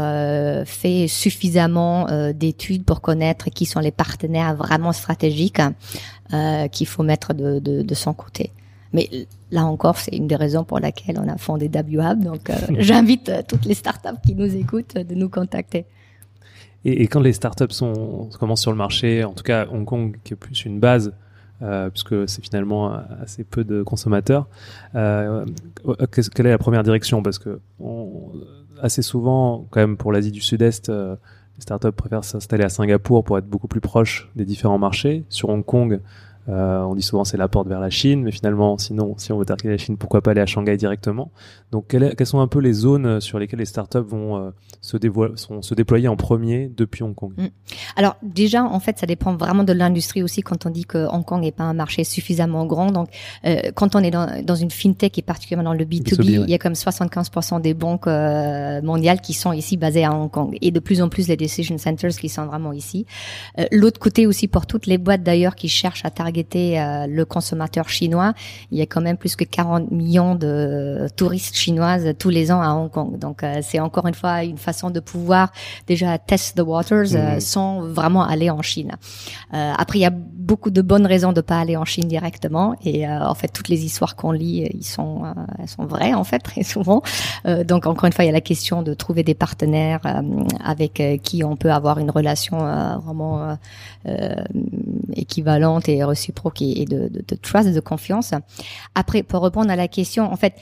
fait 0.67 1.09
suffisamment 1.09 2.07
d'études 2.33 2.85
pour 2.85 3.01
connaître 3.01 3.51
qui 3.51 3.67
sont 3.67 3.81
les 3.81 3.93
partenaires 3.93 4.55
vraiment 4.55 4.93
stratégiques 4.93 5.61
euh, 6.33 6.69
qu'il 6.69 6.87
faut 6.87 7.03
mettre 7.03 7.35
de, 7.35 7.59
de, 7.59 7.83
de, 7.83 7.95
son 7.95 8.15
côté. 8.15 8.51
Mais 8.93 9.11
là 9.51 9.65
encore, 9.65 9.99
c'est 9.99 10.17
une 10.17 10.27
des 10.27 10.37
raisons 10.37 10.65
pour 10.65 10.81
laquelle 10.81 11.19
on 11.19 11.29
a 11.29 11.37
fondé 11.37 11.69
WHub. 11.69 12.21
Donc, 12.21 12.49
euh, 12.49 12.55
j'invite 12.79 13.29
euh, 13.29 13.43
toutes 13.47 13.67
les 13.67 13.75
startups 13.75 14.21
qui 14.25 14.35
nous 14.35 14.57
écoutent 14.57 14.95
de 14.95 15.15
nous 15.15 15.29
contacter. 15.29 15.85
Et, 16.85 17.03
et, 17.03 17.07
quand 17.09 17.21
les 17.21 17.33
startups 17.33 17.71
sont, 17.71 18.31
commencent 18.39 18.63
sur 18.63 18.71
le 18.71 18.77
marché, 18.77 19.25
en 19.25 19.33
tout 19.33 19.43
cas 19.43 19.67
Hong 19.71 19.85
Kong, 19.85 20.17
qui 20.25 20.33
est 20.33 20.37
plus 20.37 20.65
une 20.65 20.81
base, 20.81 21.13
euh, 21.63 21.89
puisque 21.91 22.29
c'est 22.29 22.43
finalement 22.43 22.93
assez 23.23 23.45
peu 23.45 23.65
de 23.65 23.83
consommateurs, 23.83 24.49
euh, 24.95 25.45
quelle 26.35 26.47
est 26.47 26.51
la 26.51 26.59
première 26.59 26.83
direction? 26.83 27.23
Parce 27.23 27.39
que 27.39 27.61
on, 27.81 28.33
assez 28.83 29.03
souvent, 29.03 29.67
quand 29.71 29.81
même 29.81 29.97
pour 29.97 30.13
l'Asie 30.13 30.33
du 30.33 30.41
Sud-Est, 30.41 30.91
les 31.57 31.63
startups 31.63 31.93
préfèrent 31.93 32.25
s'installer 32.25 32.65
à 32.65 32.69
Singapour 32.69 33.25
pour 33.25 33.39
être 33.39 33.47
beaucoup 33.47 33.69
plus 33.69 33.81
proches 33.81 34.31
des 34.35 34.45
différents 34.45 34.79
marchés. 34.79 35.25
Sur 35.29 35.51
Hong 35.51 35.65
Kong, 35.65 36.01
euh, 36.49 36.83
on 36.83 36.95
dit 36.95 37.03
souvent 37.03 37.25
c'est 37.25 37.37
la 37.37 37.49
porte 37.49 37.69
vers 37.69 37.81
la 37.81 37.91
Chine, 37.91 38.23
mais 38.23 38.33
finalement, 38.33 38.77
sinon, 38.79 39.15
si 39.17 39.33
on 39.33 39.39
veut 39.39 39.45
targeter 39.45 39.69
la 39.69 39.79
Chine, 39.79 39.97
pourquoi 39.97 40.21
pas 40.21 40.33
aller 40.33 40.41
à 40.41 40.47
Shanghai 40.47 40.77
directement 40.77 41.31
Donc, 41.73 41.89
quelles, 41.89 42.27
sont 42.27 42.41
un 42.41 42.49
peu 42.49 42.59
les 42.59 42.73
zones 42.73 43.21
sur 43.21 43.39
lesquelles 43.39 43.61
les 43.61 43.65
startups 43.65 43.99
vont 43.99 44.37
euh, 44.37 44.51
se, 44.81 44.99
se 45.61 45.75
déployer 45.75 46.09
en 46.09 46.17
premier 46.17 46.71
depuis 46.75 47.03
Hong 47.03 47.15
Kong? 47.15 47.33
Mm. 47.37 47.47
Alors, 47.97 48.17
déjà, 48.23 48.65
en 48.65 48.81
fait, 48.81 48.99
ça 48.99 49.07
dépend 49.07 49.37
vraiment 49.37 49.65
de 49.65 49.73
l'industrie 49.73 50.23
aussi 50.23 50.43
quand 50.43 50.67
on 50.67 50.71
dit 50.71 50.85
que 50.85 51.07
Hong 51.11 51.25
Kong 51.25 51.41
n'est 51.41 51.53
pas 51.53 51.65
un 51.65 51.75
marché 51.75 52.05
suffisamment 52.05 52.67
grand. 52.67 52.91
Donc, 52.91 53.09
euh, 53.47 53.71
quand 53.75 53.97
on 53.97 54.01
est 54.01 54.11
dans, 54.11 54.43
dans, 54.43 54.55
une 54.55 54.71
fintech 54.71 55.19
et 55.19 55.23
particulièrement 55.23 55.71
dans 55.71 55.79
le 55.79 55.85
B2B, 55.85 56.45
il 56.45 56.51
y 56.51 56.55
a 56.55 56.59
comme 56.59 56.75
75% 56.75 57.61
des 57.61 57.75
banques 57.75 58.07
euh, 58.07 58.83
mondiales 58.83 59.21
qui 59.21 59.33
sont 59.33 59.53
ici 59.53 59.77
basées 59.77 60.05
à 60.05 60.13
Hong 60.13 60.31
Kong 60.31 60.57
et 60.61 60.71
de 60.71 60.81
plus 60.81 61.01
en 61.01 61.09
plus 61.09 61.29
les 61.29 61.37
decision 61.37 61.79
centers 61.79 62.11
qui 62.11 62.29
sont 62.29 62.47
vraiment 62.47 62.73
ici. 62.73 63.07
Euh, 63.59 63.65
l'autre 63.73 63.99
côté 63.99 64.27
aussi 64.27 64.49
pour 64.49 64.67
toutes 64.67 64.87
les 64.87 64.99
boîtes 64.99 65.23
d'ailleurs 65.23 65.55
qui 65.55 65.69
cherchent 65.69 66.05
à 66.05 66.11
targeter 66.11 66.34
euh, 66.37 67.07
le 67.07 67.25
consommateur 67.25 67.89
chinois, 67.89 68.35
il 68.71 68.79
y 68.79 68.83
a 68.83 68.87
quand 68.87 69.01
même 69.01 69.17
plus 69.17 69.37
que 69.37 69.45
40 69.45 69.91
millions 69.91 70.35
de 70.35 71.09
touristes 71.17 71.57
chinoises 71.57 72.15
tous 72.19 72.31
les 72.31 72.51
ans 72.51 72.63
à 72.63 72.71
Hong 72.71 72.91
Kong. 72.91 73.19
Donc 73.19 73.43
euh, 73.43 73.61
c'est 73.63 73.81
encore 73.81 74.07
une 74.07 74.15
fois 74.15 74.45
une 74.45 74.59
façon 74.59 74.91
de 74.91 75.01
pouvoir 75.01 75.53
déjà 75.87 76.19
test 76.19 76.57
the 76.57 76.61
waters 76.61 77.15
euh, 77.15 77.35
mhm. 77.35 77.41
sans 77.41 77.81
vraiment 77.83 78.25
aller 78.25 78.51
en 78.51 78.63
Chine. 78.63 78.93
après 79.53 79.99
il 79.99 80.03
y 80.03 80.07
a 80.07 80.13
beaucoup 80.13 80.71
de 80.71 80.83
bonnes 80.83 81.07
raisons 81.07 81.33
de 81.33 81.41
pas 81.41 81.59
aller 81.59 81.77
en 81.77 81.85
Chine 81.85 82.09
directement 82.09 82.75
et 82.85 83.09
en 83.09 83.35
fait 83.35 83.49
toutes 83.49 83.69
les 83.69 83.85
histoires 83.85 84.17
qu'on 84.17 84.33
lit 84.33 84.69
ils 84.73 84.85
sont 84.85 85.23
elles 85.59 85.69
sont 85.69 85.85
vraies 85.85 86.15
en 86.15 86.25
fait 86.25 86.39
très 86.51 86.63
souvent. 86.63 87.03
donc 87.65 87.87
encore 87.87 88.07
une 88.07 88.13
fois 88.13 88.25
il 88.25 88.29
y 88.29 88.31
a 88.31 88.33
la 88.33 88.41
question 88.41 88.83
de 88.83 88.95
trouver 88.95 89.23
des 89.23 89.35
partenaires 89.35 90.01
avec 90.63 91.03
qui 91.23 91.45
on 91.45 91.57
peut 91.57 91.73
avoir 91.73 91.99
une 91.99 92.11
relation 92.11 92.59
vraiment 93.05 93.57
équivalente 95.15 95.89
et 95.89 96.03
réciproque 96.05 96.63
et, 96.63 96.85
de, 96.85 97.09
de, 97.09 97.25
de, 97.27 97.35
trust, 97.35 97.69
de 97.69 97.81
confiance. 97.81 98.33
Après, 98.95 99.23
pour 99.23 99.43
répondre 99.43 99.71
à 99.71 99.77
la 99.77 99.89
question, 99.89 100.33
en 100.33 100.37
fait, 100.37 100.55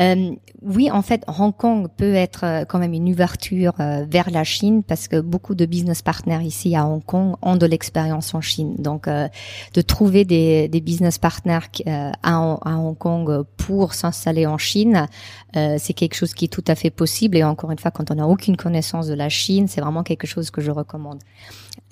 euh, 0.00 0.30
oui, 0.62 0.90
en 0.90 1.02
fait, 1.02 1.24
Hong 1.26 1.56
Kong 1.56 1.88
peut 1.96 2.14
être 2.14 2.44
euh, 2.44 2.64
quand 2.64 2.78
même 2.78 2.92
une 2.92 3.08
ouverture 3.10 3.74
euh, 3.80 4.04
vers 4.08 4.30
la 4.30 4.44
Chine 4.44 4.82
parce 4.82 5.08
que 5.08 5.20
beaucoup 5.20 5.54
de 5.54 5.66
business 5.66 6.02
partners 6.02 6.44
ici 6.44 6.76
à 6.76 6.86
Hong 6.86 7.04
Kong 7.04 7.34
ont 7.42 7.56
de 7.56 7.66
l'expérience 7.66 8.34
en 8.34 8.40
Chine. 8.40 8.76
Donc, 8.78 9.08
de 9.08 9.80
trouver 9.80 10.24
des, 10.24 10.68
des 10.68 10.80
business 10.80 11.18
partners 11.18 11.58
à, 11.86 12.12
à, 12.22 12.76
Hong 12.76 12.96
Kong 12.96 13.44
pour 13.56 13.94
s'installer 13.94 14.46
en 14.46 14.58
Chine, 14.58 15.06
c'est 15.54 15.94
quelque 15.94 16.14
chose 16.14 16.34
qui 16.34 16.46
est 16.46 16.48
tout 16.48 16.64
à 16.66 16.74
fait 16.74 16.90
possible. 16.90 17.36
Et 17.36 17.44
encore 17.44 17.70
une 17.70 17.78
fois, 17.78 17.90
quand 17.90 18.10
on 18.10 18.14
n'a 18.14 18.26
aucune 18.26 18.56
connaissance 18.56 19.06
de 19.06 19.14
la 19.14 19.28
Chine, 19.28 19.68
c'est 19.68 19.80
vraiment 19.80 20.02
quelque 20.02 20.26
chose 20.26 20.50
que 20.50 20.60
je 20.60 20.70
recommande. 20.70 21.18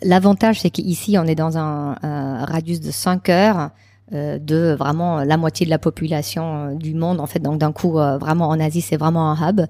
L'avantage, 0.03 0.61
c'est 0.61 0.71
qu'ici, 0.71 1.17
on 1.19 1.25
est 1.25 1.35
dans 1.35 1.59
un, 1.59 2.45
radius 2.45 2.81
de 2.81 2.91
5 2.91 3.29
heures 3.29 3.71
euh, 4.15 4.39
de 4.39 4.75
vraiment 4.79 5.23
la 5.23 5.37
moitié 5.37 5.67
de 5.67 5.71
la 5.71 5.79
population 5.79 6.71
euh, 6.71 6.75
du 6.75 6.95
monde 6.95 7.21
en 7.21 7.27
fait. 7.27 7.41
Donc 7.41 7.59
d'un 7.59 7.73
coup 7.73 7.99
euh, 7.99 8.17
vraiment 8.17 8.49
en 8.49 8.59
Asie 8.59 8.81
c'est 8.81 8.97
vraiment 8.97 9.31
un 9.31 9.51
hub. 9.51 9.61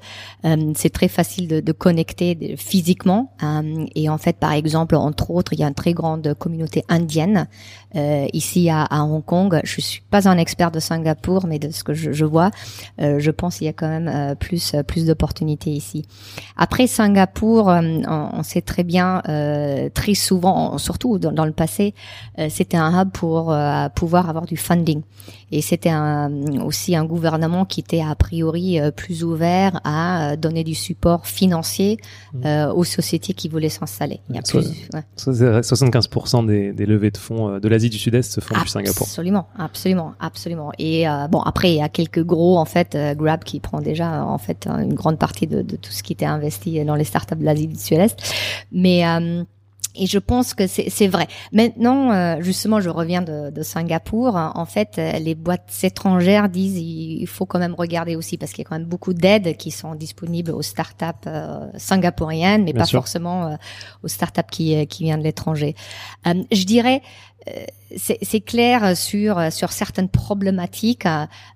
C'est 0.76 0.90
très 0.90 1.08
facile 1.08 1.48
de, 1.48 1.58
de 1.58 1.72
connecter 1.72 2.54
physiquement. 2.56 3.32
Et 3.96 4.08
en 4.08 4.18
fait 4.18 4.36
par 4.36 4.52
exemple 4.52 4.94
entre 4.94 5.32
autres 5.32 5.54
il 5.54 5.58
y 5.58 5.64
a 5.64 5.66
une 5.66 5.74
très 5.74 5.92
grande 5.92 6.34
communauté 6.34 6.84
indienne 6.88 7.48
ici 7.94 8.70
à, 8.70 8.84
à, 8.84 9.02
Hong 9.02 9.24
Kong 9.24 9.60
je 9.64 9.80
suis 9.80 10.02
pas 10.10 10.28
un 10.28 10.38
expert 10.38 10.70
de 10.70 10.80
Singapour 10.80 11.46
mais 11.46 11.58
de 11.58 11.70
ce 11.70 11.82
que 11.84 11.94
je, 11.94 12.12
je 12.12 12.24
vois 12.24 12.50
je 12.98 13.30
pense 13.30 13.58
qu'il 13.58 13.66
y 13.66 13.70
a 13.70 13.72
quand 13.72 13.88
même 13.88 14.36
plus 14.36 14.74
plus 14.86 15.06
d'opportunités 15.06 15.70
ici 15.70 16.04
après 16.56 16.86
Singapour 16.86 17.66
on, 17.68 18.02
on, 18.06 18.42
sait 18.42 18.60
très 18.60 18.84
bien 18.84 19.22
très 19.94 20.14
souvent 20.14 20.76
surtout 20.78 21.18
dans, 21.18 21.32
dans 21.32 21.46
le 21.46 21.52
passé 21.52 21.94
c'était 22.48 22.76
un 22.76 23.00
hub 23.00 23.10
pour 23.10 23.54
pouvoir 23.94 24.28
avoir 24.28 24.46
du 24.46 24.56
funding. 24.56 25.02
Et 25.50 25.62
c'était 25.62 25.92
aussi 26.62 26.94
un 26.94 27.04
gouvernement 27.04 27.64
qui 27.64 27.80
était 27.80 28.02
a 28.02 28.14
priori 28.14 28.78
euh, 28.78 28.90
plus 28.90 29.24
ouvert 29.24 29.80
à 29.82 30.32
euh, 30.32 30.36
donner 30.36 30.62
du 30.62 30.74
support 30.74 31.26
financier 31.26 31.98
mmh. 32.34 32.46
euh, 32.46 32.72
aux 32.72 32.84
sociétés 32.84 33.32
qui 33.32 33.48
voulaient 33.48 33.70
s'installer. 33.70 34.20
Il 34.28 34.36
y 34.36 34.38
a 34.38 34.42
plus, 34.42 34.88
ouais. 34.92 35.04
75% 35.16 36.46
des, 36.46 36.72
des, 36.72 36.86
levées 36.86 37.10
de 37.10 37.16
fonds 37.16 37.58
de 37.58 37.68
l'Asie 37.78 37.90
du 37.90 37.98
Sud-Est 37.98 38.32
se 38.32 38.40
font 38.40 38.58
du 38.60 38.68
Singapour. 38.68 39.06
Absolument, 39.06 39.48
absolument, 39.58 40.14
absolument. 40.20 40.72
Et 40.78 41.06
bon, 41.30 41.40
après 41.40 41.70
il 41.70 41.76
y 41.76 41.82
a 41.82 41.88
quelques 41.88 42.24
gros 42.24 42.58
en 42.58 42.64
fait, 42.64 42.96
Grab 43.16 43.44
qui 43.44 43.60
prend 43.60 43.80
déjà 43.80 44.24
en 44.24 44.38
fait 44.38 44.66
une 44.66 44.94
grande 44.94 45.18
partie 45.18 45.46
de, 45.46 45.62
de, 45.62 45.76
tout 45.76 45.92
ce 45.92 46.02
qui 46.02 46.12
était 46.12 46.26
investi 46.26 46.84
dans 46.84 46.94
les 46.94 47.04
startups 47.04 47.36
de 47.36 47.44
l'Asie 47.44 47.66
du 47.66 47.76
Sud-Est, 47.76 48.34
mais 48.72 49.04
et 49.98 50.06
je 50.06 50.18
pense 50.18 50.54
que 50.54 50.66
c'est 50.66 51.08
vrai. 51.08 51.26
Maintenant, 51.52 52.12
euh, 52.12 52.36
justement, 52.40 52.80
je 52.80 52.88
reviens 52.88 53.20
de, 53.20 53.50
de, 53.50 53.62
Singapour. 53.62 54.36
En 54.36 54.64
fait, 54.64 54.96
euh, 54.98 55.12
les 55.18 55.34
boîtes 55.34 55.72
étrangères 55.82 56.48
disent 56.48 56.78
il 56.78 57.26
faut 57.26 57.46
quand 57.46 57.58
même 57.58 57.74
regarder 57.74 58.14
aussi 58.14 58.38
parce 58.38 58.52
qu'il 58.52 58.62
y 58.62 58.66
a 58.66 58.68
quand 58.68 58.78
même 58.78 58.88
beaucoup 58.88 59.12
d'aides 59.12 59.56
qui 59.56 59.70
sont 59.70 59.94
disponibles 59.94 60.52
aux 60.52 60.62
startups 60.62 61.04
euh, 61.26 61.66
singapouriennes, 61.76 62.64
mais 62.64 62.72
pas 62.72 62.86
forcément 62.86 63.46
euh, 63.46 63.56
aux 64.04 64.08
startups 64.08 64.42
qui, 64.50 64.86
qui 64.86 65.04
viennent 65.04 65.20
de 65.20 65.24
l'étranger. 65.24 65.74
je 66.24 66.64
dirais 66.64 67.02
c'est 67.96 68.40
clair 68.40 68.96
sur 68.96 69.52
sur 69.52 69.72
certaines 69.72 70.08
problématiques. 70.08 71.06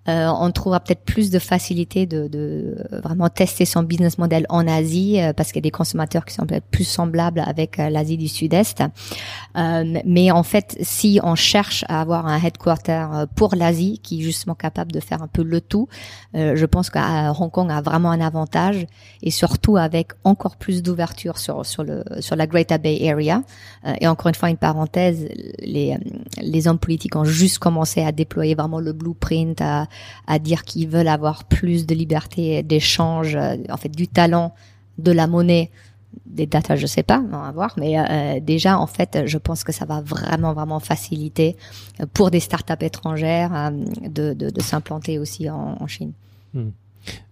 Euh, 0.09 0.27
on 0.29 0.51
trouvera 0.51 0.81
peut-être 0.81 1.05
plus 1.05 1.31
de 1.31 1.39
facilité 1.39 2.07
de, 2.07 2.27
de, 2.27 2.77
vraiment 2.91 3.29
tester 3.29 3.65
son 3.65 3.83
business 3.85 4.19
model 4.19 4.47
en 4.49 4.67
Asie 4.67 5.21
euh, 5.21 5.33
parce 5.33 5.53
qu'il 5.53 5.59
y 5.59 5.65
a 5.65 5.69
des 5.69 5.71
consommateurs 5.71 6.25
qui 6.25 6.35
sont 6.35 6.45
peut-être 6.45 6.67
plus 6.67 6.85
semblables 6.85 7.41
avec 7.41 7.79
euh, 7.79 7.89
l'Asie 7.89 8.17
du 8.17 8.27
Sud-Est. 8.27 8.83
Euh, 9.57 10.01
mais 10.05 10.31
en 10.31 10.43
fait, 10.43 10.77
si 10.81 11.21
on 11.23 11.35
cherche 11.35 11.85
à 11.89 12.01
avoir 12.01 12.27
un 12.27 12.41
headquarter 12.41 13.07
pour 13.37 13.55
l'Asie 13.55 14.01
qui 14.03 14.21
est 14.21 14.23
justement 14.23 14.55
capable 14.55 14.91
de 14.91 15.01
faire 15.01 15.23
un 15.23 15.29
peu 15.29 15.43
le 15.43 15.61
tout, 15.61 15.89
je 16.35 16.65
pense 16.67 16.91
que 16.91 16.99
Hong 16.99 17.51
Kong 17.51 17.71
a 17.71 17.81
vraiment 17.81 18.11
un 18.11 18.21
avantage 18.21 18.87
et 19.23 19.31
surtout 19.31 19.77
avec 19.77 20.13
encore 20.25 20.57
plus 20.57 20.83
d'ouverture 20.83 21.39
sur 21.39 21.67
sur 21.67 21.85
le 21.85 22.05
sur 22.21 22.37
la 22.37 22.47
Greater 22.47 22.79
Bay 22.79 23.09
Area. 23.09 23.43
et 24.01 24.09
encore 24.09 24.29
une 24.29 24.35
fois 24.35 24.51
une 24.51 24.57
parenthèse, 24.57 25.29
les 26.41 26.69
hommes 26.69 26.79
politiques 26.79 27.17
ont 27.17 27.25
juste 27.25 27.59
commencé 27.59 28.03
à 28.03 28.13
déployer 28.13 28.55
vraiment 28.55 28.81
le 28.81 28.93
blueprint, 28.93 29.61
à, 29.61 30.39
dire 30.39 30.65
qu'ils 30.65 30.89
veulent 30.89 31.09
avoir 31.09 31.45
plus 31.45 31.87
de 31.87 31.95
liberté 31.95 32.63
d'échange, 32.63 33.37
euh, 33.37 33.57
en 33.71 33.77
fait 33.77 33.91
du 33.91 34.09
talent, 34.09 34.55
de 34.99 35.13
la 35.13 35.27
monnaie, 35.27 35.71
des 36.27 36.47
data, 36.47 36.77
je 36.77 36.87
sais 36.87 37.03
pas, 37.03 37.23
on 37.33 37.37
va 37.39 37.53
voir, 37.53 37.75
mais 37.79 37.99
euh, 37.99 38.41
déjà 38.41 38.79
en 38.79 38.87
fait, 38.87 39.23
je 39.27 39.39
pense 39.39 39.65
que 39.65 39.73
ça 39.73 39.85
va 39.85 40.01
vraiment 40.01 40.53
vraiment 40.53 40.81
faciliter 40.81 41.57
euh, 42.01 42.07
pour 42.13 42.31
des 42.31 42.41
startups 42.41 42.85
étrangères 42.85 43.73
de, 44.09 44.61
s'implanter 44.61 45.19
aussi 45.19 45.49
en, 45.49 45.87
Chine. 45.87 46.13
Hmm. 46.55 46.71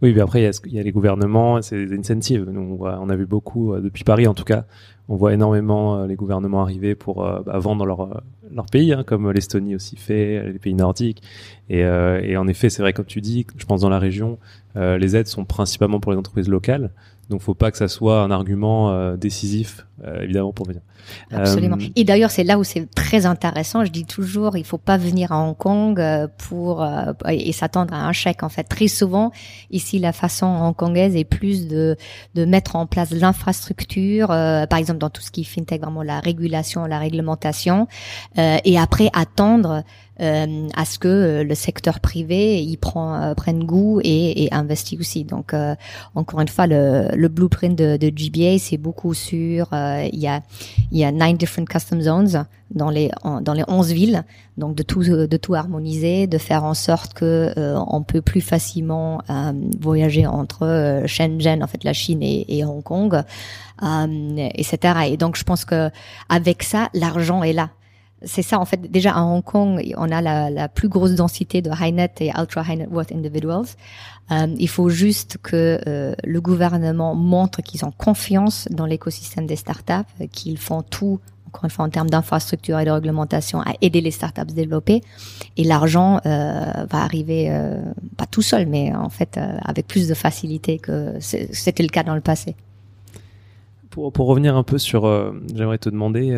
Oui, 0.02 0.12
mais 0.12 0.20
après, 0.20 0.42
il 0.42 0.72
y, 0.72 0.80
a, 0.80 0.82
les 0.82 0.90
gouvernements, 0.90 1.62
c'est 1.62 1.86
des 1.86 1.96
incentives. 1.96 2.44
Nous, 2.50 2.78
on 2.80 3.08
a 3.08 3.16
vu 3.16 3.24
beaucoup, 3.24 3.76
depuis 3.76 4.02
Paris 4.02 4.26
en 4.26 4.34
tout 4.34 4.44
cas, 4.44 4.64
on 5.08 5.14
voit 5.14 5.32
énormément 5.32 6.04
les 6.06 6.16
gouvernements 6.16 6.62
arriver 6.62 6.96
pour 6.96 7.22
bah, 7.22 7.58
vendre 7.58 7.86
leur, 7.86 8.22
leur 8.54 8.66
pays, 8.66 8.92
hein, 8.92 9.04
comme 9.04 9.30
l'Estonie 9.30 9.74
aussi 9.74 9.96
fait, 9.96 10.52
les 10.52 10.58
pays 10.58 10.74
nordiques. 10.74 11.22
Et, 11.68 11.84
euh, 11.84 12.20
et 12.22 12.36
en 12.36 12.48
effet, 12.48 12.70
c'est 12.70 12.82
vrai, 12.82 12.92
comme 12.92 13.06
tu 13.06 13.20
dis, 13.20 13.46
je 13.56 13.64
pense 13.64 13.82
dans 13.82 13.88
la 13.88 13.98
région, 13.98 14.38
euh, 14.76 14.98
les 14.98 15.16
aides 15.16 15.28
sont 15.28 15.44
principalement 15.44 16.00
pour 16.00 16.12
les 16.12 16.18
entreprises 16.18 16.48
locales. 16.48 16.90
Donc, 17.30 17.42
faut 17.42 17.54
pas 17.54 17.70
que 17.70 17.76
ça 17.76 17.86
soit 17.86 18.22
un 18.22 18.32
argument 18.32 18.90
euh, 18.90 19.16
décisif, 19.16 19.86
euh, 20.04 20.22
évidemment, 20.22 20.52
pour 20.52 20.66
venir. 20.66 20.82
Absolument. 21.30 21.76
Euh, 21.80 21.86
et 21.94 22.02
d'ailleurs, 22.02 22.32
c'est 22.32 22.42
là 22.42 22.58
où 22.58 22.64
c'est 22.64 22.90
très 22.92 23.24
intéressant. 23.24 23.84
Je 23.84 23.92
dis 23.92 24.04
toujours, 24.04 24.56
il 24.56 24.64
faut 24.64 24.78
pas 24.78 24.96
venir 24.96 25.30
à 25.30 25.40
Hong 25.40 25.56
Kong 25.56 26.02
pour 26.48 26.86
et 27.28 27.52
s'attendre 27.52 27.94
à 27.94 28.04
un 28.06 28.12
chèque. 28.12 28.42
En 28.42 28.48
fait, 28.48 28.64
très 28.64 28.88
souvent, 28.88 29.30
ici, 29.70 30.00
la 30.00 30.12
façon 30.12 30.46
hongkongaise 30.46 31.14
est 31.14 31.24
plus 31.24 31.68
de 31.68 31.96
de 32.34 32.44
mettre 32.44 32.74
en 32.74 32.86
place 32.86 33.12
l'infrastructure, 33.12 34.28
par 34.28 34.78
exemple 34.78 34.98
dans 34.98 35.10
tout 35.10 35.22
ce 35.22 35.30
qui 35.30 35.44
fintech, 35.44 35.80
vraiment 35.80 36.02
la 36.02 36.20
régulation, 36.20 36.84
la 36.84 36.98
réglementation, 36.98 37.86
et 38.64 38.78
après 38.78 39.10
attendre 39.12 39.84
euh, 40.20 40.68
à 40.74 40.84
ce 40.84 40.98
que 40.98 41.08
euh, 41.08 41.44
le 41.44 41.54
secteur 41.54 41.98
privé 42.00 42.62
y 42.62 42.76
prend 42.76 43.14
euh, 43.14 43.34
prenne 43.34 43.64
goût 43.64 44.00
et, 44.04 44.44
et 44.44 44.52
investit 44.52 44.98
aussi. 44.98 45.24
Donc 45.24 45.54
encore 46.14 46.40
une 46.40 46.48
fois, 46.48 46.66
le, 46.66 47.08
le 47.14 47.28
blueprint 47.28 47.76
de, 47.76 47.96
de 47.96 48.12
GBA, 48.14 48.58
c'est 48.58 48.76
beaucoup 48.76 49.14
sur 49.14 49.68
il 49.72 50.18
y 50.18 50.26
a 50.26 50.42
il 50.90 50.98
y 50.98 51.04
a 51.04 51.12
nine 51.12 51.36
different 51.36 51.66
custom 51.66 52.02
zones 52.02 52.44
dans 52.70 52.90
les 52.90 53.10
dans 53.40 53.54
les 53.54 53.64
11 53.66 53.92
villes. 53.92 54.24
Donc 54.58 54.74
de 54.74 54.82
tout 54.82 55.02
de 55.02 55.36
tout 55.36 55.54
harmoniser 55.54 56.26
de 56.26 56.36
faire 56.36 56.64
en 56.64 56.74
sorte 56.74 57.14
que 57.14 57.54
on 57.56 58.02
peut 58.02 58.20
plus 58.20 58.42
facilement 58.42 59.22
voyager 59.80 60.26
entre 60.26 61.02
Shenzhen 61.06 61.62
en 61.62 61.66
fait 61.66 61.82
la 61.84 61.94
Chine 61.94 62.22
et, 62.22 62.44
et 62.58 62.64
Hong 62.64 62.82
Kong 62.82 63.22
etc 63.82 64.94
et 65.08 65.16
donc 65.16 65.36
je 65.36 65.44
pense 65.44 65.64
que 65.64 65.90
avec 66.28 66.62
ça 66.62 66.90
l'argent 66.92 67.42
est 67.42 67.54
là 67.54 67.70
c'est 68.22 68.42
ça 68.42 68.58
en 68.58 68.64
fait. 68.64 68.90
Déjà 68.90 69.12
à 69.12 69.22
Hong 69.22 69.42
Kong, 69.42 69.82
on 69.96 70.10
a 70.10 70.20
la, 70.50 70.68
plus 70.68 70.88
grosse 70.88 71.14
densité 71.14 71.62
de 71.62 71.70
high 71.70 71.94
net 71.94 72.20
et 72.20 72.30
ultra 72.36 72.62
high 72.62 72.78
net 72.78 72.88
worth 72.90 73.12
individuals. 73.12 73.66
Euh, 74.30 74.46
il 74.58 74.68
faut 74.68 74.88
juste 74.90 75.38
que 75.42 75.80
euh, 75.86 76.14
le 76.24 76.40
gouvernement 76.40 77.14
montre 77.14 77.62
qu'ils 77.62 77.84
ont 77.84 77.90
confiance 77.90 78.68
dans 78.70 78.86
l'écosystème 78.86 79.46
des 79.46 79.56
startups, 79.56 80.28
qu'ils 80.30 80.58
font 80.58 80.82
tout 80.82 81.20
encore 81.46 81.64
une 81.64 81.70
fois 81.70 81.84
en 81.84 81.88
termes 81.88 82.10
d'infrastructure 82.10 82.78
et 82.78 82.84
de 82.84 82.92
réglementation 82.92 83.60
à 83.60 83.72
aider 83.80 84.00
les 84.00 84.12
startups 84.12 84.42
à 84.42 84.48
se 84.48 84.54
développer. 84.54 85.00
Et 85.56 85.64
l'argent 85.64 86.20
euh, 86.24 86.64
va 86.88 86.98
arriver 86.98 87.50
pas 88.16 88.26
tout 88.26 88.42
seul, 88.42 88.66
mais 88.66 88.94
en 88.94 89.08
fait 89.08 89.40
avec 89.64 89.88
plus 89.88 90.06
de 90.06 90.14
facilité 90.14 90.78
que 90.78 91.14
c'était 91.18 91.82
le 91.82 91.88
cas 91.88 92.04
dans 92.04 92.14
le 92.14 92.20
passé. 92.20 92.54
Pour, 93.88 94.12
pour 94.12 94.28
revenir 94.28 94.54
un 94.54 94.62
peu 94.62 94.78
sur, 94.78 95.10
j'aimerais 95.52 95.78
te 95.78 95.88
demander 95.88 96.30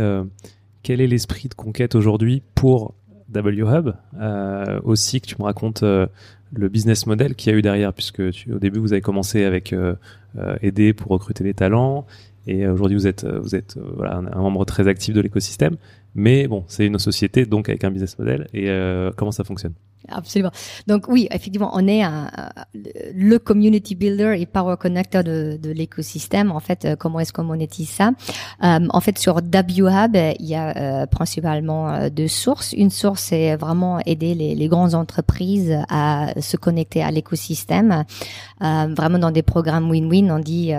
quel 0.82 1.00
est 1.00 1.06
l'esprit 1.06 1.48
de 1.48 1.54
conquête 1.54 1.94
aujourd'hui 1.94 2.42
pour 2.54 2.94
WHub 3.34 3.94
euh, 4.20 4.80
Aussi 4.84 5.20
que 5.20 5.26
tu 5.26 5.36
me 5.38 5.44
racontes 5.44 5.82
euh, 5.82 6.06
le 6.52 6.68
business 6.68 7.06
model 7.06 7.34
qu'il 7.34 7.52
y 7.52 7.54
a 7.54 7.58
eu 7.58 7.62
derrière, 7.62 7.92
puisque 7.92 8.30
tu, 8.32 8.52
au 8.52 8.58
début 8.58 8.78
vous 8.78 8.92
avez 8.92 9.02
commencé 9.02 9.44
avec 9.44 9.72
euh, 9.72 9.94
euh 10.36 10.56
aider 10.60 10.92
pour 10.92 11.10
recruter 11.10 11.44
des 11.44 11.54
talents, 11.54 12.06
et 12.46 12.66
aujourd'hui 12.66 12.96
vous 12.96 13.06
êtes 13.06 13.24
vous 13.24 13.54
êtes 13.54 13.78
voilà, 13.96 14.16
un, 14.16 14.40
membre 14.40 14.64
très 14.64 14.88
actif 14.88 15.14
de 15.14 15.20
l'écosystème. 15.20 15.76
Mais 16.14 16.46
bon, 16.46 16.64
c'est 16.66 16.84
une 16.84 16.98
société 16.98 17.46
donc 17.46 17.68
avec 17.68 17.84
un 17.84 17.90
business 17.90 18.18
model. 18.18 18.48
Et 18.52 18.68
comment 19.16 19.30
ça 19.30 19.44
fonctionne? 19.44 19.72
Absolument. 20.08 20.50
Donc 20.86 21.06
oui, 21.08 21.28
effectivement, 21.30 21.70
on 21.74 21.86
est 21.86 22.02
un, 22.02 22.28
le 23.14 23.38
community 23.38 23.94
builder 23.94 24.34
et 24.38 24.46
power 24.46 24.76
connector 24.78 25.22
de, 25.22 25.58
de 25.62 25.70
l'écosystème. 25.70 26.50
En 26.50 26.60
fait, 26.60 26.84
euh, 26.84 26.96
comment 26.96 27.20
est-ce 27.20 27.32
qu'on 27.32 27.44
monétise 27.44 27.88
ça? 27.88 28.10
Euh, 28.64 28.80
En 28.90 29.00
fait, 29.00 29.18
sur 29.18 29.36
WHub, 29.36 30.16
il 30.16 30.46
y 30.46 30.54
a 30.54 30.76
euh, 30.76 31.06
principalement 31.06 32.08
deux 32.08 32.28
sources. 32.28 32.72
Une 32.72 32.90
source, 32.90 33.22
c'est 33.22 33.56
vraiment 33.56 34.00
aider 34.06 34.34
les, 34.34 34.54
les, 34.54 34.68
grandes 34.68 34.94
entreprises 34.94 35.76
à 35.88 36.32
se 36.40 36.56
connecter 36.56 37.02
à 37.02 37.10
l'écosystème, 37.10 38.04
vraiment 38.60 39.18
dans 39.18 39.30
des 39.30 39.42
programmes 39.42 39.90
win-win. 39.90 40.30
On 40.30 40.38
dit 40.38 40.72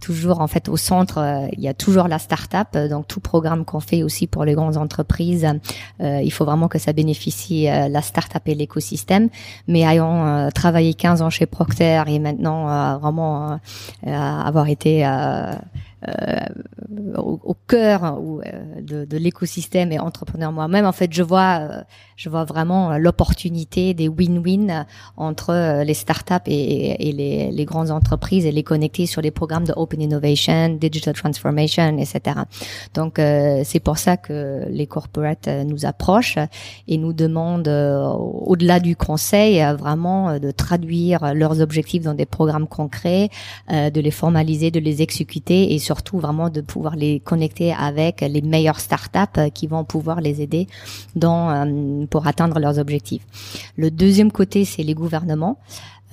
toujours, 0.00 0.40
en 0.40 0.46
fait, 0.46 0.68
au 0.68 0.76
centre, 0.76 1.48
il 1.52 1.60
y 1.60 1.68
a 1.68 1.74
toujours 1.74 2.06
la 2.06 2.18
start-up. 2.18 2.76
Donc 2.88 3.08
tout 3.08 3.20
programme 3.20 3.64
qu'on 3.64 3.80
fait 3.80 4.02
aussi 4.02 4.26
pour 4.26 4.44
les 4.44 4.54
grandes 4.54 4.76
entreprises, 4.76 5.48
il 6.00 6.32
faut 6.32 6.44
vraiment 6.44 6.68
que 6.68 6.78
ça 6.78 6.92
bénéficie 6.92 7.64
la 7.64 8.02
start-up 8.02 8.42
et 8.46 8.53
l'écosystème. 8.54 9.28
Mais 9.68 9.80
ayant 9.80 10.26
euh, 10.26 10.50
travaillé 10.50 10.94
15 10.94 11.22
ans 11.22 11.30
chez 11.30 11.46
Procter 11.46 12.02
et 12.06 12.18
maintenant 12.18 12.68
euh, 12.68 12.96
vraiment 12.98 13.58
euh, 14.06 14.10
avoir 14.10 14.68
été 14.68 15.06
euh, 15.06 15.54
au, 17.16 17.40
au, 17.42 17.56
cœur 17.66 18.04
euh, 18.04 18.80
de, 18.80 19.04
de 19.04 19.16
l'écosystème 19.16 19.92
et 19.92 19.98
entrepreneur 19.98 20.52
moi-même, 20.52 20.86
en 20.86 20.92
fait, 20.92 21.12
je 21.12 21.22
vois, 21.22 21.60
euh, 21.60 21.82
je 22.16 22.28
vois 22.28 22.44
vraiment 22.44 22.96
l'opportunité 22.98 23.94
des 23.94 24.08
win-win 24.08 24.86
entre 25.16 25.82
les 25.82 25.94
startups 25.94 26.34
et, 26.46 27.08
et 27.08 27.12
les, 27.12 27.50
les, 27.50 27.64
grandes 27.64 27.90
entreprises 27.90 28.46
et 28.46 28.52
les 28.52 28.62
connecter 28.62 29.06
sur 29.06 29.22
les 29.22 29.30
programmes 29.30 29.64
de 29.64 29.72
open 29.76 30.00
innovation, 30.00 30.70
digital 30.70 31.14
transformation, 31.14 31.98
etc. 31.98 32.40
Donc, 32.94 33.14
c'est 33.16 33.80
pour 33.80 33.98
ça 33.98 34.16
que 34.16 34.64
les 34.68 34.86
corporates 34.86 35.48
nous 35.66 35.86
approchent 35.86 36.38
et 36.88 36.98
nous 36.98 37.12
demandent, 37.12 37.68
au-delà 37.68 38.80
du 38.80 38.96
conseil, 38.96 39.64
vraiment 39.78 40.38
de 40.38 40.50
traduire 40.50 41.34
leurs 41.34 41.60
objectifs 41.60 42.02
dans 42.02 42.14
des 42.14 42.26
programmes 42.26 42.68
concrets, 42.68 43.30
de 43.70 44.00
les 44.00 44.10
formaliser, 44.10 44.70
de 44.70 44.80
les 44.80 45.02
exécuter 45.02 45.74
et 45.74 45.78
surtout 45.78 45.93
surtout 45.94 46.18
vraiment 46.18 46.50
de 46.50 46.60
pouvoir 46.60 46.96
les 46.96 47.20
connecter 47.20 47.72
avec 47.72 48.20
les 48.20 48.42
meilleures 48.42 48.80
startups 48.80 49.38
euh, 49.38 49.48
qui 49.48 49.68
vont 49.68 49.84
pouvoir 49.84 50.20
les 50.20 50.42
aider 50.42 50.66
dans 51.14 51.42
euh, 51.50 52.06
pour 52.12 52.26
atteindre 52.26 52.58
leurs 52.58 52.78
objectifs. 52.84 53.24
Le 53.76 53.88
deuxième 53.92 54.32
côté, 54.32 54.64
c'est 54.64 54.82
les 54.82 54.94
gouvernements. 54.94 55.56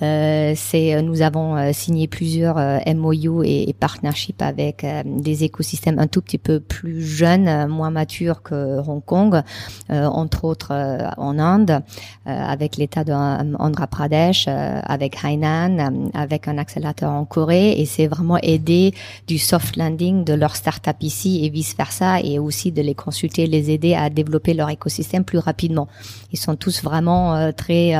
Euh, 0.02 0.52
c'est 0.56 0.94
euh, 0.94 1.02
nous 1.02 1.22
avons 1.22 1.56
euh, 1.56 1.70
signé 1.72 2.08
plusieurs 2.08 2.56
MOU 2.56 3.44
et, 3.44 3.68
et 3.68 3.72
partnerships 3.72 4.42
avec 4.42 4.84
des 5.04 5.44
écosystèmes 5.44 5.98
un 5.98 6.06
tout 6.06 6.22
petit 6.22 6.38
peu 6.38 6.60
plus 6.60 7.04
jeunes, 7.04 7.68
moins 7.68 7.90
matures 7.90 8.42
que 8.42 8.80
Hong 8.80 9.04
Kong, 9.04 9.42
entre 9.88 10.44
autres 10.44 10.72
en 11.16 11.38
Inde, 11.38 11.82
avec 12.24 12.76
l'État 12.76 13.04
de 13.04 13.12
Andhra 13.12 13.86
Pradesh, 13.86 14.48
avec 14.48 15.24
Hainan, 15.24 16.10
avec 16.14 16.48
un 16.48 16.58
accélérateur 16.58 17.10
en 17.10 17.24
Corée, 17.24 17.80
et 17.80 17.86
c'est 17.86 18.06
vraiment 18.06 18.38
aider 18.38 18.94
du 19.26 19.38
soft 19.38 19.76
landing 19.76 20.24
de 20.24 20.34
leurs 20.34 20.56
startups 20.56 20.90
ici 21.00 21.44
et 21.44 21.50
vice 21.50 21.76
versa, 21.76 22.20
et 22.20 22.38
aussi 22.38 22.72
de 22.72 22.82
les 22.82 22.94
consulter, 22.94 23.46
les 23.46 23.70
aider 23.70 23.94
à 23.94 24.10
développer 24.10 24.54
leur 24.54 24.70
écosystème 24.70 25.24
plus 25.24 25.38
rapidement. 25.38 25.88
Ils 26.32 26.38
sont 26.38 26.56
tous 26.56 26.82
vraiment 26.82 27.52
très 27.52 27.94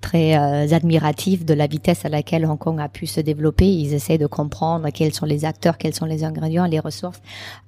très 0.00 0.72
admiratifs 0.72 1.17
de 1.26 1.54
la 1.54 1.66
vitesse 1.66 2.04
à 2.04 2.08
laquelle 2.08 2.46
Hong 2.46 2.58
Kong 2.58 2.80
a 2.80 2.88
pu 2.88 3.06
se 3.06 3.20
développer. 3.20 3.66
Ils 3.66 3.92
essaient 3.92 4.18
de 4.18 4.26
comprendre 4.26 4.88
quels 4.90 5.12
sont 5.12 5.26
les 5.26 5.44
acteurs, 5.44 5.76
quels 5.76 5.94
sont 5.94 6.06
les 6.06 6.22
ingrédients, 6.22 6.66
les 6.66 6.78
ressources 6.78 7.20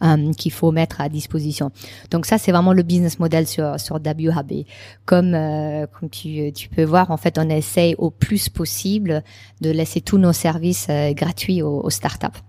euh, 0.03 0.33
qu'il 0.33 0.53
faut 0.53 0.71
mettre 0.71 1.01
à 1.01 1.09
disposition. 1.09 1.71
Donc 2.11 2.27
ça, 2.27 2.39
c'est 2.39 2.53
vraiment 2.53 2.73
le 2.73 2.83
business 2.83 3.19
model 3.19 3.47
sur 3.47 3.79
sur 3.81 3.97
WHB. 3.97 4.65
Comme 5.05 5.35
euh, 5.35 5.87
comme 5.87 6.09
tu 6.11 6.53
tu 6.53 6.69
peux 6.69 6.85
voir, 6.85 7.11
en 7.11 7.17
fait, 7.17 7.39
on 7.39 7.49
essaye 7.49 7.95
au 7.99 8.11
plus 8.11 8.49
possible 8.49 9.23
de 9.61 9.71
laisser 9.71 10.01
tous 10.01 10.19
nos 10.19 10.33
services 10.33 10.87
euh, 10.89 11.13
gratuits 11.13 11.63
aux, 11.63 11.81
aux 11.81 11.91
startups. 11.91 12.41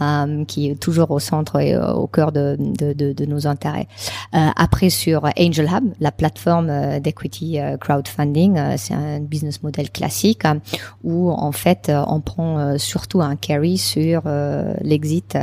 Euh, 0.00 0.44
qui 0.44 0.70
est 0.70 0.74
toujours 0.74 1.12
au 1.12 1.20
centre 1.20 1.60
et 1.60 1.72
euh, 1.72 1.92
au 1.92 2.08
cœur 2.08 2.32
de, 2.32 2.56
de, 2.58 2.92
de, 2.92 3.12
de 3.12 3.26
nos 3.26 3.46
intérêts. 3.46 3.86
Euh, 4.34 4.48
après 4.56 4.90
sur 4.90 5.24
Angel 5.38 5.68
Hub, 5.72 5.92
la 6.00 6.10
plateforme 6.10 6.68
euh, 6.68 6.98
d'equity 6.98 7.58
crowdfunding, 7.80 8.76
c'est 8.76 8.94
un 8.94 9.20
business 9.20 9.62
model 9.62 9.90
classique 9.90 10.42
où 11.04 11.30
en 11.30 11.52
fait 11.52 11.92
on 12.08 12.20
prend 12.20 12.76
surtout 12.76 13.20
un 13.20 13.36
carry 13.36 13.78
sur 13.78 14.22
l'exit 14.80 15.36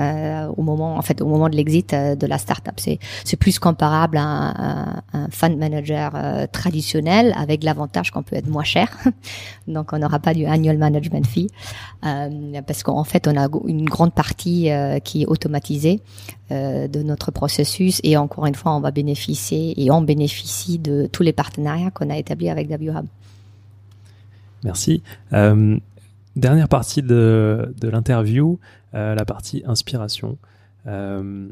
au 0.57 0.61
moment 0.61 0.97
en 0.97 1.01
fait 1.01 1.21
au 1.21 1.27
moment 1.27 1.47
de 1.47 1.55
l'exit 1.55 1.93
de 1.93 2.27
la 2.27 2.37
startup. 2.37 2.73
C'est 2.77 2.99
c'est 3.23 3.37
plus 3.37 3.57
comparable 3.59 4.17
à 4.17 4.23
un, 4.23 5.01
un 5.13 5.27
fund 5.29 5.55
manager 5.57 6.11
traditionnel 6.51 7.33
avec 7.37 7.63
l'avantage 7.63 8.11
qu'on 8.11 8.23
peut 8.23 8.35
être 8.35 8.49
moins 8.49 8.63
cher. 8.63 8.89
Donc 9.67 9.93
on 9.93 9.99
n'aura 9.99 10.19
pas 10.19 10.33
du 10.33 10.45
annual 10.45 10.77
management 10.77 11.25
fee 11.25 11.49
parce 12.01 12.83
qu'en 12.83 13.03
fait 13.03 13.27
on 13.27 13.37
a 13.37 13.47
une 13.67 13.85
grande 13.85 14.13
partie 14.13 14.40
euh, 14.47 14.99
qui 14.99 15.23
est 15.23 15.25
automatisée 15.25 16.01
euh, 16.51 16.88
de 16.88 17.01
notre 17.01 17.32
processus 17.32 17.99
et 18.04 18.17
encore 18.17 18.45
une 18.45 18.56
fois 18.56 18.75
on 18.75 18.80
va 18.80 18.91
bénéficier 18.91 19.82
et 19.82 19.91
on 19.91 20.01
bénéficie 20.01 20.80
de 20.80 21.08
tous 21.12 21.23
les 21.23 21.34
partenariats 21.34 21.91
qu'on 21.91 22.10
a 22.10 22.17
établis 22.17 22.49
avec 22.49 22.69
WHub. 22.69 23.06
Merci. 24.63 25.01
Euh, 25.34 25.77
dernière 26.36 26.67
partie 26.67 27.01
de, 27.01 27.73
de 27.80 27.89
l'interview, 27.89 28.60
la 28.93 29.25
partie 29.25 29.63
inspiration. 29.65 30.38
Euh, 30.88 31.47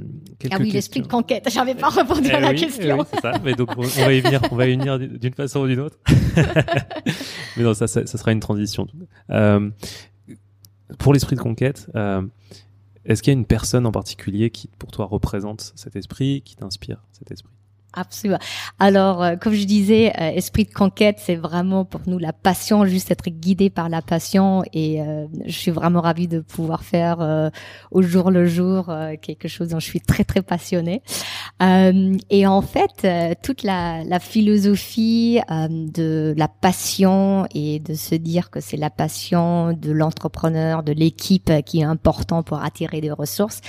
ah 0.49 0.57
oui, 0.59 0.71
l'esprit 0.71 1.01
de 1.01 1.07
conquête. 1.07 1.47
J'avais 1.51 1.75
pas 1.75 1.89
répondu 1.89 2.29
à 2.31 2.39
la 2.39 2.53
question. 2.53 2.97
Eh 2.97 2.99
oui, 2.99 3.05
c'est 3.13 3.21
ça. 3.21 3.33
Mais 3.43 3.53
donc 3.53 3.69
on 3.77 3.81
va 3.81 4.13
y 4.13 4.21
venir, 4.21 4.41
on 4.51 4.55
va 4.55 4.67
y 4.67 4.75
venir 4.75 4.97
d'une 4.97 5.33
façon 5.33 5.61
ou 5.61 5.67
d'une 5.67 5.81
autre. 5.81 5.97
Mais 7.57 7.63
non, 7.63 7.73
ça, 7.73 7.87
ça, 7.87 8.05
ça, 8.05 8.17
sera 8.17 8.31
une 8.31 8.39
transition. 8.39 8.87
Pour 10.97 11.13
l'esprit 11.13 11.35
de 11.35 11.41
conquête, 11.41 11.87
est-ce 13.09 13.23
qu'il 13.23 13.33
y 13.33 13.35
a 13.35 13.39
une 13.39 13.45
personne 13.45 13.85
en 13.85 13.91
particulier 13.91 14.51
qui, 14.51 14.69
pour 14.77 14.91
toi, 14.91 15.05
représente 15.05 15.73
cet 15.75 15.95
esprit, 15.95 16.43
qui 16.45 16.55
t'inspire 16.55 17.03
cet 17.11 17.31
esprit? 17.31 17.58
Absolument. 17.93 18.37
Alors, 18.77 19.23
euh, 19.23 19.35
comme 19.35 19.53
je 19.53 19.63
disais, 19.63 20.13
euh, 20.21 20.29
esprit 20.29 20.65
de 20.65 20.71
conquête, 20.71 21.17
c'est 21.19 21.35
vraiment 21.35 21.85
pour 21.85 22.01
nous 22.05 22.19
la 22.19 22.33
passion, 22.33 22.85
juste 22.85 23.09
être 23.09 23.29
guidé 23.31 23.71
par 23.71 23.89
la 23.89 24.03
passion. 24.03 24.63
Et 24.73 25.01
euh, 25.01 25.25
je 25.45 25.51
suis 25.51 25.71
vraiment 25.71 26.01
ravie 26.01 26.27
de 26.27 26.39
pouvoir 26.39 26.83
faire 26.83 27.49
au 27.91 28.01
jour 28.01 28.31
le 28.31 28.45
jour 28.45 28.93
quelque 29.21 29.47
chose 29.47 29.69
dont 29.69 29.79
je 29.79 29.85
suis 29.85 30.01
très 30.01 30.23
très 30.23 30.41
passionnée. 30.41 31.01
et 31.61 32.47
en 32.47 32.61
fait, 32.61 33.37
toute 33.41 33.63
la, 33.63 34.03
la 34.03 34.19
philosophie 34.19 35.39
de 35.49 36.33
la 36.37 36.47
passion 36.47 37.47
et 37.53 37.79
de 37.79 37.93
se 37.93 38.15
dire 38.15 38.49
que 38.49 38.59
c'est 38.59 38.77
la 38.77 38.89
passion 38.89 39.73
de 39.73 39.91
l'entrepreneur, 39.91 40.83
de 40.83 40.91
l'équipe 40.91 41.51
qui 41.65 41.79
est 41.79 41.83
important 41.83 42.43
pour 42.43 42.63
attirer 42.63 43.01
des 43.01 43.11
ressources, 43.11 43.61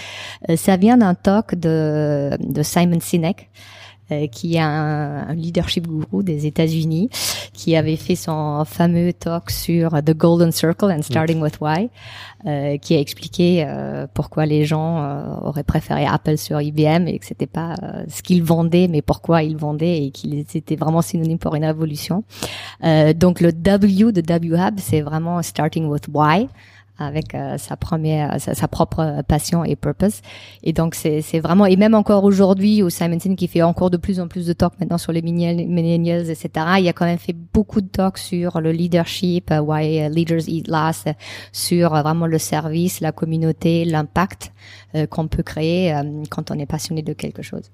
ça 0.56 0.76
vient 0.76 0.98
d'un 0.98 1.14
talk 1.14 1.54
de, 1.54 2.36
de 2.40 2.62
Simon 2.62 3.00
Sinek. 3.00 3.50
Euh, 4.12 4.26
qui 4.26 4.56
est 4.56 4.60
un, 4.60 5.32
leadership 5.34 5.86
guru 5.86 6.24
des 6.24 6.46
États-Unis, 6.46 7.10
qui 7.52 7.76
avait 7.76 7.96
fait 7.96 8.16
son 8.16 8.64
fameux 8.64 9.12
talk 9.12 9.50
sur 9.50 9.90
The 10.02 10.16
Golden 10.16 10.50
Circle 10.50 10.90
and 10.90 11.02
Starting 11.02 11.40
with 11.40 11.60
Why, 11.60 11.90
euh, 12.46 12.76
qui 12.78 12.96
a 12.96 12.98
expliqué 12.98 13.64
euh, 13.64 14.08
pourquoi 14.12 14.46
les 14.46 14.64
gens 14.64 15.38
auraient 15.42 15.62
préféré 15.62 16.06
Apple 16.06 16.38
sur 16.38 16.60
IBM 16.60 17.06
et 17.06 17.18
que 17.20 17.26
c'était 17.26 17.46
pas 17.46 17.76
ce 18.08 18.22
qu'ils 18.22 18.42
vendaient, 18.42 18.88
mais 18.88 19.02
pourquoi 19.02 19.44
ils 19.44 19.56
vendaient 19.56 20.06
et 20.06 20.10
qu'ils 20.10 20.40
étaient 20.40 20.76
vraiment 20.76 21.02
synonymes 21.02 21.38
pour 21.38 21.54
une 21.54 21.64
révolution. 21.64 22.24
donc 23.14 23.40
le 23.40 23.52
W 23.52 24.12
de 24.12 24.20
W 24.20 24.56
Hub, 24.58 24.74
c'est 24.78 25.02
vraiment 25.02 25.40
Starting 25.42 25.86
with 25.86 26.08
Why 26.12 26.48
avec 27.00 27.34
euh, 27.34 27.56
sa 27.58 27.76
première, 27.76 28.38
sa, 28.40 28.68
propre 28.68 29.22
passion 29.26 29.64
et 29.64 29.74
purpose. 29.74 30.20
Et 30.62 30.72
donc 30.72 30.94
c'est 30.94 31.40
vraiment 31.40 31.66
et 31.66 31.76
même 31.76 31.94
encore 31.94 32.24
aujourd'hui 32.24 32.82
au 32.82 32.90
Simonton 32.90 33.34
qui 33.34 33.48
fait 33.48 33.62
encore 33.62 33.90
de 33.90 33.96
plus 33.96 34.20
en 34.20 34.28
plus 34.28 34.46
de 34.46 34.52
talks 34.52 34.78
maintenant 34.78 34.98
sur 34.98 35.12
les 35.12 35.22
millennials, 35.22 36.30
etc. 36.30 36.50
Il 36.78 36.88
a 36.88 36.92
quand 36.92 37.06
même 37.06 37.18
fait 37.18 37.36
beaucoup 37.54 37.80
de 37.80 37.88
talks 37.88 38.18
sur 38.18 38.60
le 38.60 38.70
leadership, 38.70 39.50
why 39.50 40.08
leaders 40.10 40.46
eat 40.46 40.68
last, 40.68 41.08
sur 41.52 41.94
euh, 41.94 42.02
vraiment 42.02 42.26
le 42.26 42.38
service, 42.38 43.00
la 43.00 43.12
communauté, 43.12 43.84
l'impact 43.86 44.52
euh, 44.94 45.06
qu'on 45.06 45.26
peut 45.26 45.42
créer 45.42 45.94
quand 46.28 46.50
on 46.50 46.58
est 46.58 46.66
passionné 46.66 47.02
de 47.02 47.14
quelque 47.14 47.42
chose. 47.42 47.70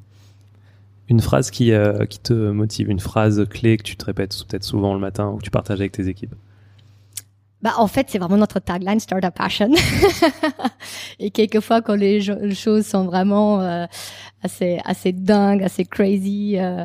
Une 1.08 1.20
phrase 1.20 1.50
qui 1.50 1.72
qui 2.10 2.18
te 2.18 2.32
motive, 2.32 2.90
une 2.90 3.00
phrase 3.00 3.44
clé 3.48 3.76
que 3.76 3.82
tu 3.82 3.96
te 3.96 4.04
répètes 4.04 4.36
peut-être 4.48 4.64
souvent 4.64 4.94
le 4.94 5.00
matin 5.00 5.30
ou 5.30 5.36
que 5.38 5.42
tu 5.42 5.50
partages 5.50 5.80
avec 5.80 5.92
tes 5.92 6.08
équipes. 6.08 6.34
Bah, 7.62 7.74
en 7.78 7.86
fait, 7.86 8.06
c'est 8.10 8.18
vraiment 8.18 8.36
notre 8.36 8.60
tagline 8.60 9.00
Startup 9.00 9.34
Passion. 9.34 9.70
et 11.18 11.30
quelquefois, 11.30 11.82
quand 11.82 11.94
les 11.94 12.20
choses 12.54 12.86
sont 12.86 13.04
vraiment 13.04 13.60
euh, 13.60 13.86
assez 14.42 14.80
assez 14.84 15.12
dingues, 15.12 15.62
assez 15.62 15.84
crazy, 15.84 16.58
euh, 16.58 16.84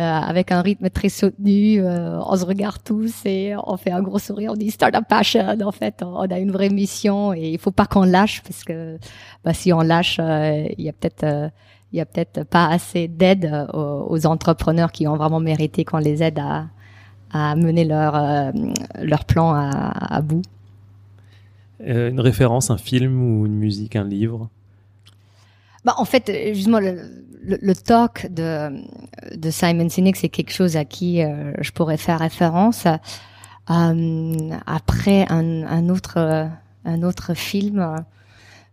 euh, 0.00 0.02
avec 0.02 0.50
un 0.50 0.60
rythme 0.60 0.90
très 0.90 1.08
soutenu, 1.08 1.80
euh, 1.80 2.18
on 2.26 2.36
se 2.36 2.44
regarde 2.44 2.82
tous 2.82 3.14
et 3.26 3.54
on 3.64 3.76
fait 3.76 3.92
un 3.92 4.02
gros 4.02 4.18
sourire. 4.18 4.50
On 4.50 4.56
dit 4.56 4.72
Startup 4.72 5.06
Passion. 5.08 5.56
En 5.64 5.70
fait, 5.70 6.02
on 6.02 6.22
a 6.22 6.38
une 6.40 6.50
vraie 6.50 6.68
mission 6.68 7.32
et 7.32 7.50
il 7.50 7.58
faut 7.60 7.70
pas 7.70 7.86
qu'on 7.86 8.02
lâche 8.02 8.42
parce 8.42 8.64
que 8.64 8.98
bah, 9.44 9.54
si 9.54 9.72
on 9.72 9.82
lâche, 9.82 10.16
euh, 10.18 10.66
il 10.76 10.84
y 10.84 10.88
a 10.88 10.92
peut-être 10.92 11.52
il 11.92 11.98
y 11.98 12.00
a 12.00 12.06
peut-être 12.06 12.42
pas 12.42 12.66
assez 12.66 13.06
d'aide 13.06 13.68
aux, 13.72 14.26
entrepreneurs 14.26 14.90
qui 14.90 15.06
ont 15.06 15.16
vraiment 15.16 15.38
mérité 15.38 15.84
qu'on 15.84 15.98
les 15.98 16.24
aide 16.24 16.40
à 16.40 16.66
à 17.34 17.56
mener 17.56 17.84
leur, 17.84 18.14
euh, 18.14 18.52
leur 19.02 19.24
plan 19.24 19.52
à, 19.52 20.20
bout. 20.22 20.42
Euh, 21.84 22.08
une 22.08 22.20
référence, 22.20 22.70
un 22.70 22.78
film 22.78 23.20
ou 23.20 23.44
une 23.44 23.56
musique, 23.56 23.96
un 23.96 24.04
livre? 24.04 24.48
Bah, 25.84 25.94
en 25.98 26.04
fait, 26.04 26.54
justement, 26.54 26.78
le, 26.78 27.02
le, 27.42 27.74
talk 27.74 28.32
de, 28.32 28.70
de 29.36 29.50
Simon 29.50 29.88
Sinek, 29.88 30.16
c'est 30.16 30.28
quelque 30.28 30.52
chose 30.52 30.76
à 30.76 30.84
qui 30.84 31.22
euh, 31.22 31.52
je 31.60 31.72
pourrais 31.72 31.96
faire 31.96 32.20
référence. 32.20 32.86
après, 33.66 35.26
un, 35.28 35.64
un, 35.64 35.88
autre, 35.88 36.48
un 36.84 37.02
autre 37.02 37.34
film, 37.34 38.04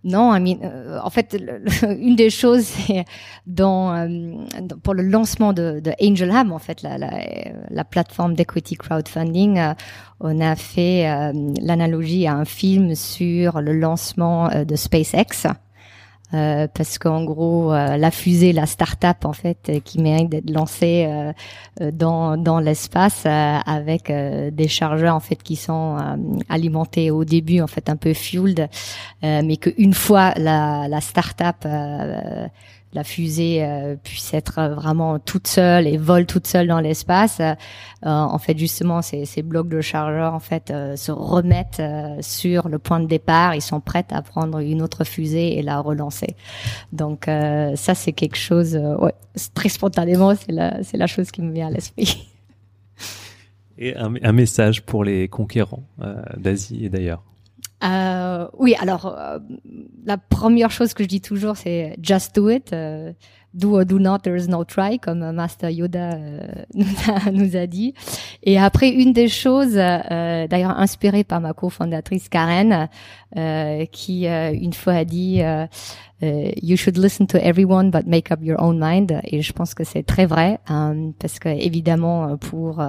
non, 0.03 0.33
euh, 0.33 0.99
en 1.03 1.09
fait, 1.09 1.37
une 1.83 2.15
des 2.15 2.29
choses, 2.29 2.63
c'est 2.63 3.05
dans, 3.45 3.93
euh, 3.93 4.07
pour 4.83 4.93
le 4.93 5.03
lancement 5.03 5.53
de, 5.53 5.79
de 5.79 5.91
Angel 6.01 6.29
Hub, 6.29 6.51
en 6.51 6.59
fait, 6.59 6.81
la, 6.81 6.97
la, 6.97 7.11
la 7.69 7.83
plateforme 7.83 8.33
d'equity 8.33 8.75
crowdfunding, 8.75 9.59
euh, 9.59 9.73
on 10.19 10.39
a 10.39 10.55
fait 10.55 11.33
l'analogie 11.59 12.27
à 12.27 12.35
un 12.35 12.45
film 12.45 12.93
sur 12.93 13.59
le 13.59 13.73
lancement 13.73 14.49
de 14.49 14.75
SpaceX. 14.75 15.47
Euh, 16.33 16.67
parce 16.73 16.97
qu'en 16.97 17.23
gros, 17.25 17.73
euh, 17.73 17.97
la 17.97 18.09
fusée, 18.09 18.53
la 18.53 18.65
start-up 18.65 19.25
en 19.25 19.33
fait, 19.33 19.57
euh, 19.67 19.79
qui 19.83 19.99
mérite 20.01 20.29
d'être 20.29 20.49
lancée 20.49 21.07
dans 21.79 22.37
dans 22.37 22.59
l'espace 22.59 23.25
avec 23.25 24.11
des 24.11 24.67
chargeurs 24.67 25.15
en 25.15 25.19
fait 25.19 25.41
qui 25.41 25.55
sont 25.55 25.97
alimentés 26.49 27.11
au 27.11 27.25
début 27.25 27.61
en 27.61 27.67
fait 27.67 27.89
un 27.89 27.95
peu 27.95 28.13
fueled, 28.13 28.69
mais 29.23 29.57
qu'une 29.57 29.93
fois 29.93 30.33
la 30.37 30.87
la 30.87 31.01
start-up 31.01 31.65
la 32.93 33.03
fusée 33.03 33.63
euh, 33.63 33.95
puisse 33.95 34.33
être 34.33 34.61
vraiment 34.75 35.19
toute 35.19 35.47
seule 35.47 35.87
et 35.87 35.97
vole 35.97 36.25
toute 36.25 36.47
seule 36.47 36.67
dans 36.67 36.79
l'espace. 36.79 37.39
Euh, 37.39 37.55
en 38.01 38.37
fait, 38.37 38.57
justement, 38.57 39.01
ces, 39.01 39.25
blocs 39.43 39.69
de 39.69 39.81
chargeurs 39.81 40.33
en 40.33 40.39
fait 40.39 40.71
euh, 40.71 40.95
se 40.95 41.11
remettent 41.11 41.81
sur 42.19 42.67
le 42.67 42.79
point 42.79 42.99
de 42.99 43.07
départ. 43.07 43.55
Ils 43.55 43.61
sont 43.61 43.79
prêts 43.79 44.05
à 44.11 44.21
prendre 44.21 44.59
une 44.59 44.81
autre 44.81 45.03
fusée 45.03 45.57
et 45.57 45.61
la 45.61 45.79
relancer. 45.79 46.35
Donc 46.91 47.25
ça, 47.25 47.95
c'est 47.95 48.13
quelque 48.13 48.37
chose, 48.37 48.79
très 49.53 49.69
spontanément, 49.69 50.33
c'est 50.35 50.51
la, 50.97 51.07
chose 51.07 51.31
qui 51.31 51.41
me 51.41 51.53
vient 51.53 51.67
à 51.67 51.71
l'esprit. 51.71 52.27
Et 53.77 53.95
un, 53.95 54.31
message 54.31 54.83
pour 54.83 55.03
les 55.03 55.27
conquérants 55.27 55.83
d'Asie 56.37 56.85
et 56.85 56.89
d'ailleurs. 56.89 57.23
Euh, 57.83 58.47
oui, 58.57 58.75
alors 58.79 59.05
euh, 59.17 59.39
la 60.05 60.17
première 60.17 60.71
chose 60.71 60.93
que 60.93 61.03
je 61.03 61.07
dis 61.07 61.21
toujours, 61.21 61.57
c'est 61.57 61.97
just 62.01 62.35
do 62.35 62.49
it. 62.49 62.73
Euh, 62.73 63.11
do 63.53 63.77
or 63.77 63.85
do 63.85 63.99
not, 63.99 64.19
there 64.19 64.37
is 64.37 64.47
no 64.47 64.63
try, 64.63 64.97
comme 64.97 65.31
Master 65.31 65.69
Yoda 65.69 66.11
euh, 66.13 66.39
nous, 66.73 66.85
a, 67.07 67.31
nous, 67.31 67.55
a, 67.55 67.67
dit. 67.67 67.93
Et 68.43 68.57
après, 68.57 68.89
une 68.89 69.13
des 69.13 69.27
choses, 69.27 69.77
euh, 69.77 70.47
d'ailleurs 70.47 70.79
inspirée 70.79 71.23
par 71.23 71.41
ma 71.41 71.53
cofondatrice 71.53 72.29
Karen, 72.29 72.87
qui 73.91 74.25
une 74.25 74.73
fois 74.73 74.93
a 74.93 75.05
dit 75.05 75.41
You 76.21 76.77
should 76.77 76.97
listen 76.97 77.27
to 77.27 77.37
everyone, 77.37 77.89
but 77.89 78.05
make 78.05 78.31
up 78.31 78.39
your 78.41 78.61
own 78.61 78.79
mind. 78.79 79.19
Et 79.25 79.41
je 79.41 79.53
pense 79.53 79.73
que 79.73 79.83
c'est 79.83 80.03
très 80.03 80.25
vrai, 80.25 80.59
parce 81.19 81.39
que 81.39 81.49
évidemment, 81.49 82.37
pour 82.37 82.81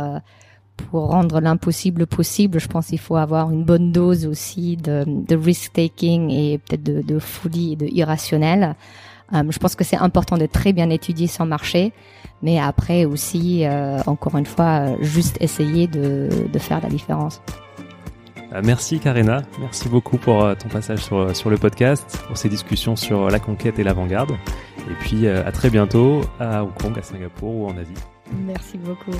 pour 0.76 1.08
rendre 1.08 1.40
l'impossible 1.40 2.06
possible, 2.06 2.60
je 2.60 2.68
pense 2.68 2.88
qu'il 2.88 2.98
faut 2.98 3.16
avoir 3.16 3.50
une 3.50 3.64
bonne 3.64 3.92
dose 3.92 4.26
aussi 4.26 4.76
de, 4.76 5.04
de 5.06 5.36
risk-taking 5.36 6.30
et 6.30 6.58
peut-être 6.58 6.82
de, 6.82 7.02
de, 7.02 7.18
folie 7.18 7.72
et 7.72 7.76
de 7.76 7.86
irrationnel. 7.86 8.74
Euh, 9.32 9.42
je 9.48 9.58
pense 9.58 9.74
que 9.74 9.84
c'est 9.84 9.96
important 9.96 10.36
de 10.36 10.46
très 10.46 10.72
bien 10.72 10.90
étudier 10.90 11.26
son 11.26 11.46
marché, 11.46 11.92
mais 12.42 12.58
après 12.58 13.04
aussi, 13.04 13.64
euh, 13.64 14.00
encore 14.06 14.36
une 14.36 14.46
fois, 14.46 14.96
juste 15.00 15.38
essayer 15.40 15.86
de, 15.86 16.28
de 16.52 16.58
faire 16.58 16.80
la 16.82 16.88
différence. 16.88 17.40
Euh, 18.52 18.60
merci 18.62 18.98
Karina, 18.98 19.42
merci 19.60 19.88
beaucoup 19.88 20.18
pour 20.18 20.54
ton 20.56 20.68
passage 20.68 20.98
sur, 20.98 21.34
sur 21.34 21.48
le 21.48 21.56
podcast, 21.56 22.22
pour 22.26 22.36
ces 22.36 22.50
discussions 22.50 22.96
sur 22.96 23.30
la 23.30 23.38
conquête 23.38 23.78
et 23.78 23.84
l'avant-garde. 23.84 24.32
Et 24.90 24.94
puis 25.00 25.28
à 25.28 25.50
très 25.52 25.70
bientôt 25.70 26.22
à 26.40 26.64
Hong 26.64 26.74
Kong, 26.74 26.98
à 26.98 27.02
Singapour 27.02 27.54
ou 27.54 27.66
en 27.68 27.76
Asie. 27.78 27.94
Merci 28.46 28.76
beaucoup. 28.78 29.16